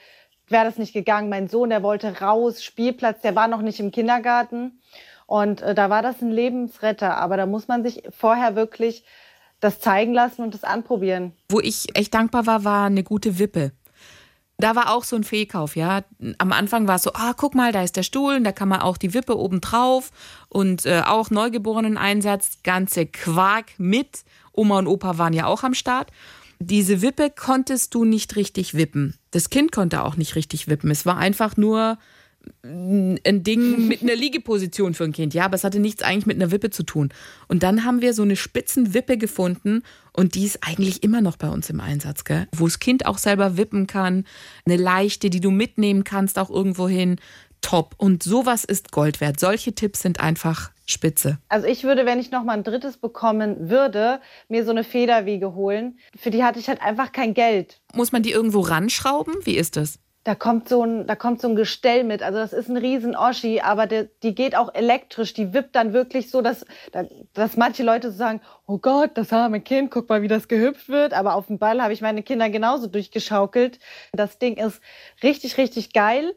wäre 0.48 0.64
das 0.64 0.78
nicht 0.78 0.92
gegangen. 0.92 1.28
Mein 1.28 1.46
Sohn, 1.46 1.70
der 1.70 1.84
wollte 1.84 2.20
raus, 2.20 2.64
Spielplatz, 2.64 3.20
der 3.20 3.36
war 3.36 3.46
noch 3.46 3.62
nicht 3.62 3.78
im 3.78 3.92
Kindergarten. 3.92 4.80
Und 5.26 5.60
äh, 5.62 5.74
da 5.74 5.90
war 5.90 6.02
das 6.02 6.22
ein 6.22 6.30
Lebensretter. 6.30 7.16
Aber 7.16 7.36
da 7.36 7.46
muss 7.46 7.68
man 7.68 7.82
sich 7.82 8.02
vorher 8.16 8.56
wirklich 8.56 9.04
das 9.60 9.80
zeigen 9.80 10.12
lassen 10.12 10.42
und 10.42 10.54
das 10.54 10.64
anprobieren. 10.64 11.32
Wo 11.48 11.60
ich 11.60 11.96
echt 11.96 12.14
dankbar 12.14 12.46
war, 12.46 12.64
war 12.64 12.86
eine 12.86 13.02
gute 13.02 13.38
Wippe. 13.38 13.72
Da 14.58 14.74
war 14.74 14.94
auch 14.94 15.04
so 15.04 15.16
ein 15.16 15.24
Fehlkauf, 15.24 15.76
ja. 15.76 16.02
Am 16.38 16.52
Anfang 16.52 16.88
war 16.88 16.96
es 16.96 17.02
so, 17.02 17.10
ah, 17.12 17.34
guck 17.36 17.54
mal, 17.54 17.72
da 17.72 17.82
ist 17.82 17.96
der 17.96 18.02
Stuhl, 18.02 18.36
und 18.36 18.44
da 18.44 18.52
kann 18.52 18.70
man 18.70 18.80
auch 18.80 18.96
die 18.96 19.12
Wippe 19.12 19.36
oben 19.38 19.60
drauf 19.60 20.10
und 20.48 20.86
äh, 20.86 21.02
auch 21.04 21.30
Neugeborenen-Einsatz, 21.30 22.62
ganze 22.62 23.04
Quark 23.04 23.78
mit. 23.78 24.24
Oma 24.52 24.78
und 24.78 24.86
Opa 24.86 25.18
waren 25.18 25.34
ja 25.34 25.44
auch 25.46 25.62
am 25.62 25.74
Start. 25.74 26.10
Diese 26.58 27.02
Wippe 27.02 27.30
konntest 27.30 27.94
du 27.94 28.06
nicht 28.06 28.36
richtig 28.36 28.72
wippen. 28.72 29.18
Das 29.30 29.50
Kind 29.50 29.72
konnte 29.72 30.02
auch 30.02 30.16
nicht 30.16 30.36
richtig 30.36 30.68
wippen. 30.68 30.90
Es 30.90 31.04
war 31.04 31.18
einfach 31.18 31.58
nur 31.58 31.98
ein 32.62 33.42
Ding 33.42 33.88
mit 33.88 34.02
einer 34.02 34.14
Liegeposition 34.14 34.94
für 34.94 35.04
ein 35.04 35.12
Kind. 35.12 35.34
Ja, 35.34 35.44
aber 35.44 35.54
es 35.54 35.64
hatte 35.64 35.80
nichts 35.80 36.02
eigentlich 36.02 36.26
mit 36.26 36.36
einer 36.36 36.50
Wippe 36.50 36.70
zu 36.70 36.82
tun. 36.82 37.10
Und 37.48 37.62
dann 37.62 37.84
haben 37.84 38.00
wir 38.00 38.14
so 38.14 38.22
eine 38.22 38.36
spitzen 38.36 38.94
Wippe 38.94 39.16
gefunden 39.18 39.82
und 40.12 40.34
die 40.34 40.44
ist 40.44 40.58
eigentlich 40.62 41.02
immer 41.02 41.20
noch 41.20 41.36
bei 41.36 41.48
uns 41.48 41.70
im 41.70 41.80
Einsatz, 41.80 42.24
gell? 42.24 42.48
Wo 42.54 42.66
das 42.66 42.78
Kind 42.78 43.06
auch 43.06 43.18
selber 43.18 43.56
wippen 43.56 43.86
kann. 43.86 44.24
Eine 44.64 44.76
leichte, 44.76 45.30
die 45.30 45.40
du 45.40 45.50
mitnehmen 45.50 46.04
kannst 46.04 46.38
auch 46.38 46.50
irgendwo 46.50 46.88
hin. 46.88 47.16
Top. 47.60 47.94
Und 47.98 48.22
sowas 48.22 48.64
ist 48.64 48.92
Gold 48.92 49.20
wert. 49.20 49.40
Solche 49.40 49.74
Tipps 49.74 50.02
sind 50.02 50.20
einfach 50.20 50.70
spitze. 50.86 51.38
Also 51.48 51.66
ich 51.66 51.84
würde, 51.84 52.06
wenn 52.06 52.20
ich 52.20 52.30
noch 52.30 52.44
mal 52.44 52.52
ein 52.52 52.62
drittes 52.62 52.96
bekommen 52.96 53.68
würde, 53.68 54.20
mir 54.48 54.64
so 54.64 54.70
eine 54.70 54.84
Federwiege 54.84 55.54
holen. 55.54 55.98
Für 56.16 56.30
die 56.30 56.44
hatte 56.44 56.60
ich 56.60 56.68
halt 56.68 56.80
einfach 56.80 57.12
kein 57.12 57.34
Geld. 57.34 57.80
Muss 57.94 58.12
man 58.12 58.22
die 58.22 58.30
irgendwo 58.30 58.60
ranschrauben? 58.60 59.34
Wie 59.44 59.56
ist 59.56 59.76
das? 59.76 59.98
Da 60.26 60.34
kommt 60.34 60.68
so 60.68 60.82
ein, 60.82 61.06
da 61.06 61.14
kommt 61.14 61.40
so 61.40 61.46
ein 61.46 61.54
Gestell 61.54 62.02
mit. 62.02 62.20
Also 62.20 62.40
das 62.40 62.52
ist 62.52 62.68
ein 62.68 62.76
riesen 62.76 63.14
Oschi, 63.14 63.60
aber 63.60 63.86
der, 63.86 64.08
die 64.24 64.34
geht 64.34 64.56
auch 64.56 64.74
elektrisch. 64.74 65.34
Die 65.34 65.54
wippt 65.54 65.76
dann 65.76 65.92
wirklich 65.92 66.32
so, 66.32 66.42
dass, 66.42 66.66
dass 67.32 67.56
manche 67.56 67.84
Leute 67.84 68.10
so 68.10 68.16
sagen, 68.18 68.40
oh 68.66 68.78
Gott, 68.78 69.12
das 69.14 69.32
arme 69.32 69.60
Kind, 69.60 69.92
guck 69.92 70.08
mal, 70.08 70.22
wie 70.22 70.28
das 70.28 70.48
gehüpft 70.48 70.88
wird. 70.88 71.14
Aber 71.14 71.36
auf 71.36 71.46
dem 71.46 71.60
Ball 71.60 71.80
habe 71.80 71.92
ich 71.92 72.00
meine 72.00 72.24
Kinder 72.24 72.50
genauso 72.50 72.88
durchgeschaukelt. 72.88 73.78
Das 74.12 74.40
Ding 74.40 74.56
ist 74.56 74.80
richtig, 75.22 75.58
richtig 75.58 75.92
geil 75.92 76.34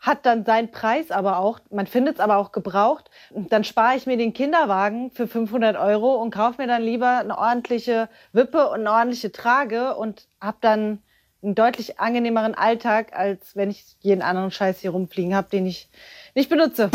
hat 0.00 0.26
dann 0.26 0.44
seinen 0.44 0.70
Preis 0.70 1.10
aber 1.10 1.38
auch, 1.38 1.60
man 1.70 1.86
findet 1.86 2.16
es 2.16 2.20
aber 2.20 2.36
auch 2.36 2.52
gebraucht. 2.52 3.10
Dann 3.30 3.64
spare 3.64 3.96
ich 3.96 4.04
mir 4.04 4.18
den 4.18 4.34
Kinderwagen 4.34 5.10
für 5.12 5.26
500 5.26 5.78
Euro 5.78 6.16
und 6.16 6.30
kaufe 6.30 6.60
mir 6.60 6.68
dann 6.68 6.82
lieber 6.82 7.20
eine 7.20 7.38
ordentliche 7.38 8.10
Wippe 8.32 8.68
und 8.68 8.80
eine 8.80 8.92
ordentliche 8.92 9.32
Trage 9.32 9.96
und 9.96 10.28
habe 10.42 10.58
dann 10.60 11.02
einen 11.44 11.54
deutlich 11.54 12.00
angenehmeren 12.00 12.54
Alltag, 12.54 13.12
als 13.12 13.54
wenn 13.54 13.70
ich 13.70 13.84
jeden 14.00 14.22
anderen 14.22 14.50
Scheiß 14.50 14.80
hier 14.80 14.90
rumfliegen 14.90 15.34
habe, 15.34 15.48
den 15.50 15.66
ich 15.66 15.88
nicht 16.34 16.48
benutze. 16.48 16.90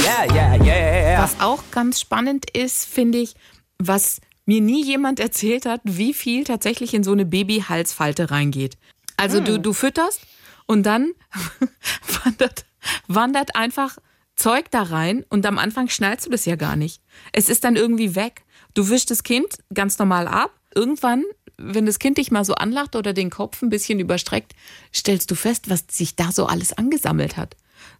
Yeah, 0.00 0.34
yeah, 0.34 0.64
yeah. 0.64 1.22
Was 1.22 1.40
auch 1.40 1.62
ganz 1.70 2.00
spannend 2.00 2.50
ist, 2.50 2.86
finde 2.86 3.18
ich, 3.18 3.34
was 3.78 4.20
mir 4.46 4.60
nie 4.60 4.84
jemand 4.84 5.20
erzählt 5.20 5.66
hat, 5.66 5.80
wie 5.84 6.14
viel 6.14 6.44
tatsächlich 6.44 6.94
in 6.94 7.04
so 7.04 7.12
eine 7.12 7.24
Babyhalsfalte 7.24 8.30
reingeht. 8.30 8.76
Also 9.16 9.40
mm. 9.40 9.44
du, 9.44 9.60
du 9.60 9.72
fütterst 9.72 10.20
und 10.66 10.84
dann 10.84 11.12
wandert, 12.24 12.66
wandert 13.06 13.56
einfach 13.56 13.96
Zeug 14.36 14.70
da 14.70 14.82
rein 14.82 15.24
und 15.28 15.46
am 15.46 15.58
Anfang 15.58 15.88
schnallst 15.88 16.26
du 16.26 16.30
das 16.30 16.44
ja 16.44 16.56
gar 16.56 16.76
nicht. 16.76 17.00
Es 17.32 17.48
ist 17.48 17.64
dann 17.64 17.76
irgendwie 17.76 18.14
weg. 18.14 18.44
Du 18.74 18.88
wischst 18.88 19.10
das 19.10 19.22
Kind 19.22 19.58
ganz 19.72 19.98
normal 19.98 20.26
ab. 20.26 20.50
Irgendwann 20.74 21.24
wenn 21.56 21.86
das 21.86 21.98
Kind 21.98 22.18
dich 22.18 22.30
mal 22.30 22.44
so 22.44 22.54
anlacht 22.54 22.96
oder 22.96 23.12
den 23.12 23.30
Kopf 23.30 23.62
ein 23.62 23.70
bisschen 23.70 24.00
überstreckt, 24.00 24.52
stellst 24.92 25.30
du 25.30 25.34
fest, 25.34 25.70
was 25.70 25.84
sich 25.90 26.16
da 26.16 26.32
so 26.32 26.46
alles 26.46 26.72
angesammelt 26.72 27.36
hat. 27.36 27.56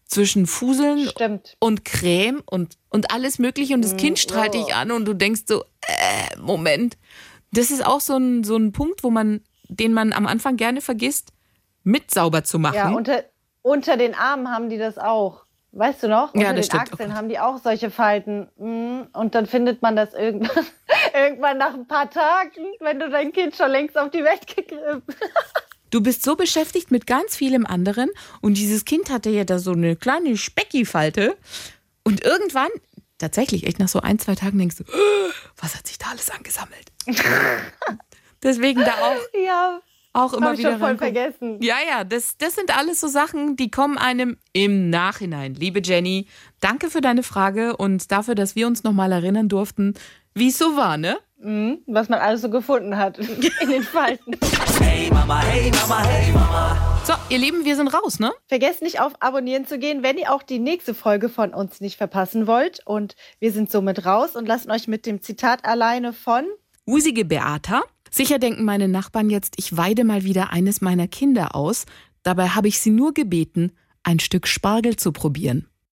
Zwischen 0.06 0.46
Fuseln 0.46 1.08
Stimmt. 1.08 1.56
und 1.60 1.84
Creme 1.84 2.42
und, 2.46 2.76
und 2.90 3.10
alles 3.10 3.38
Mögliche. 3.38 3.74
Und 3.74 3.82
das 3.82 3.96
Kind 3.96 4.18
strahlt 4.18 4.54
oh. 4.54 4.58
dich 4.64 4.74
an 4.74 4.90
und 4.90 5.06
du 5.06 5.14
denkst 5.14 5.42
so, 5.46 5.64
äh, 5.82 6.38
Moment. 6.38 6.96
Das 7.52 7.70
ist 7.70 7.84
auch 7.84 8.00
so 8.00 8.16
ein, 8.16 8.44
so 8.44 8.56
ein 8.56 8.72
Punkt, 8.72 9.02
wo 9.02 9.10
man, 9.10 9.40
den 9.68 9.92
man 9.92 10.12
am 10.12 10.26
Anfang 10.26 10.56
gerne 10.56 10.80
vergisst, 10.80 11.32
mit 11.84 12.10
sauber 12.10 12.44
zu 12.44 12.58
machen. 12.58 12.74
Ja, 12.74 12.90
unter, 12.90 13.24
unter 13.62 13.96
den 13.96 14.14
Armen 14.14 14.50
haben 14.50 14.68
die 14.68 14.78
das 14.78 14.98
auch. 14.98 15.43
Weißt 15.76 16.04
du 16.04 16.08
noch? 16.08 16.32
Ja, 16.34 16.50
Unter 16.50 16.54
das 16.54 16.68
den 16.68 16.80
stimmt. 16.80 16.92
Achseln 16.92 17.14
haben 17.16 17.28
die 17.28 17.38
auch 17.40 17.58
solche 17.58 17.90
Falten. 17.90 18.48
Mm, 18.58 19.08
Und 19.12 19.34
dann 19.34 19.46
findet 19.46 19.82
man 19.82 19.96
das 19.96 20.14
irgendwann, 20.14 20.64
irgendwann 21.14 21.58
nach 21.58 21.74
ein 21.74 21.88
paar 21.88 22.08
Tagen, 22.08 22.64
wenn 22.80 23.00
du 23.00 23.10
dein 23.10 23.32
Kind 23.32 23.56
schon 23.56 23.70
längst 23.72 23.98
auf 23.98 24.10
die 24.10 24.22
Welt 24.22 24.46
gegriffen 24.46 25.02
Du 25.90 26.00
bist 26.00 26.22
so 26.24 26.34
beschäftigt 26.36 26.90
mit 26.90 27.06
ganz 27.06 27.36
vielem 27.36 27.66
anderen 27.66 28.10
und 28.40 28.56
dieses 28.56 28.84
Kind 28.84 29.10
hatte 29.10 29.30
ja 29.30 29.44
da 29.44 29.58
so 29.60 29.72
eine 29.72 29.94
kleine 29.96 30.36
Specki-Falte 30.36 31.36
und 32.02 32.24
irgendwann, 32.24 32.70
tatsächlich 33.18 33.64
echt 33.66 33.78
nach 33.78 33.88
so 33.88 34.00
ein, 34.00 34.18
zwei 34.18 34.34
Tagen 34.34 34.58
denkst 34.58 34.76
du, 34.78 34.84
"Oh, 34.88 35.30
was 35.60 35.76
hat 35.76 35.86
sich 35.86 35.98
da 35.98 36.06
alles 36.10 36.30
angesammelt? 36.30 36.90
Deswegen 38.42 38.80
da 38.80 38.92
auch, 38.92 39.16
Ja, 39.46 39.80
auch 40.14 40.32
immer 40.32 40.46
habe 40.46 40.54
ich 40.54 40.60
wieder 40.60 40.70
schon 40.70 40.80
voll 40.80 40.96
vergessen. 40.96 41.58
Ja, 41.60 41.76
ja, 41.86 42.04
das, 42.04 42.38
das 42.38 42.54
sind 42.54 42.76
alles 42.76 43.00
so 43.00 43.08
Sachen, 43.08 43.56
die 43.56 43.70
kommen 43.70 43.98
einem 43.98 44.38
im 44.52 44.88
Nachhinein. 44.88 45.54
Liebe 45.54 45.80
Jenny, 45.82 46.26
danke 46.60 46.88
für 46.88 47.00
deine 47.00 47.22
Frage 47.22 47.76
und 47.76 48.10
dafür, 48.10 48.34
dass 48.34 48.54
wir 48.54 48.66
uns 48.66 48.84
nochmal 48.84 49.10
erinnern 49.12 49.48
durften, 49.48 49.94
wie 50.32 50.48
es 50.48 50.58
so 50.58 50.76
war, 50.76 50.96
ne? 50.96 51.18
Mhm, 51.38 51.80
was 51.86 52.08
man 52.08 52.20
alles 52.20 52.42
so 52.42 52.48
gefunden 52.48 52.96
hat 52.96 53.18
in 53.60 53.68
den 53.68 53.82
Falten. 53.82 54.36
Hey 54.80 55.10
Mama, 55.10 55.42
hey 55.42 55.70
Mama, 55.70 56.04
hey 56.04 56.32
Mama. 56.32 57.00
So, 57.04 57.12
ihr 57.28 57.38
Lieben, 57.38 57.64
wir 57.64 57.76
sind 57.76 57.88
raus, 57.88 58.18
ne? 58.18 58.32
Vergesst 58.46 58.82
nicht 58.82 59.00
auf 59.00 59.12
Abonnieren 59.20 59.66
zu 59.66 59.78
gehen, 59.78 60.02
wenn 60.02 60.16
ihr 60.16 60.32
auch 60.32 60.42
die 60.42 60.58
nächste 60.58 60.94
Folge 60.94 61.28
von 61.28 61.52
uns 61.52 61.80
nicht 61.80 61.96
verpassen 61.96 62.46
wollt. 62.46 62.80
Und 62.86 63.14
wir 63.40 63.52
sind 63.52 63.70
somit 63.70 64.06
raus 64.06 64.36
und 64.36 64.46
lassen 64.46 64.70
euch 64.70 64.88
mit 64.88 65.06
dem 65.06 65.20
Zitat 65.20 65.64
alleine 65.64 66.12
von 66.12 66.46
Usige 66.86 67.24
Beata. 67.24 67.82
Sicher 68.16 68.38
denken 68.38 68.64
meine 68.64 68.86
Nachbarn 68.86 69.28
jetzt, 69.28 69.54
ich 69.56 69.76
weide 69.76 70.04
mal 70.04 70.22
wieder 70.22 70.52
eines 70.52 70.80
meiner 70.80 71.08
Kinder 71.08 71.56
aus. 71.56 71.84
Dabei 72.22 72.50
habe 72.50 72.68
ich 72.68 72.78
sie 72.78 72.90
nur 72.90 73.12
gebeten, 73.12 73.72
ein 74.04 74.20
Stück 74.20 74.46
Spargel 74.46 74.94
zu 74.94 75.10
probieren. 75.10 75.66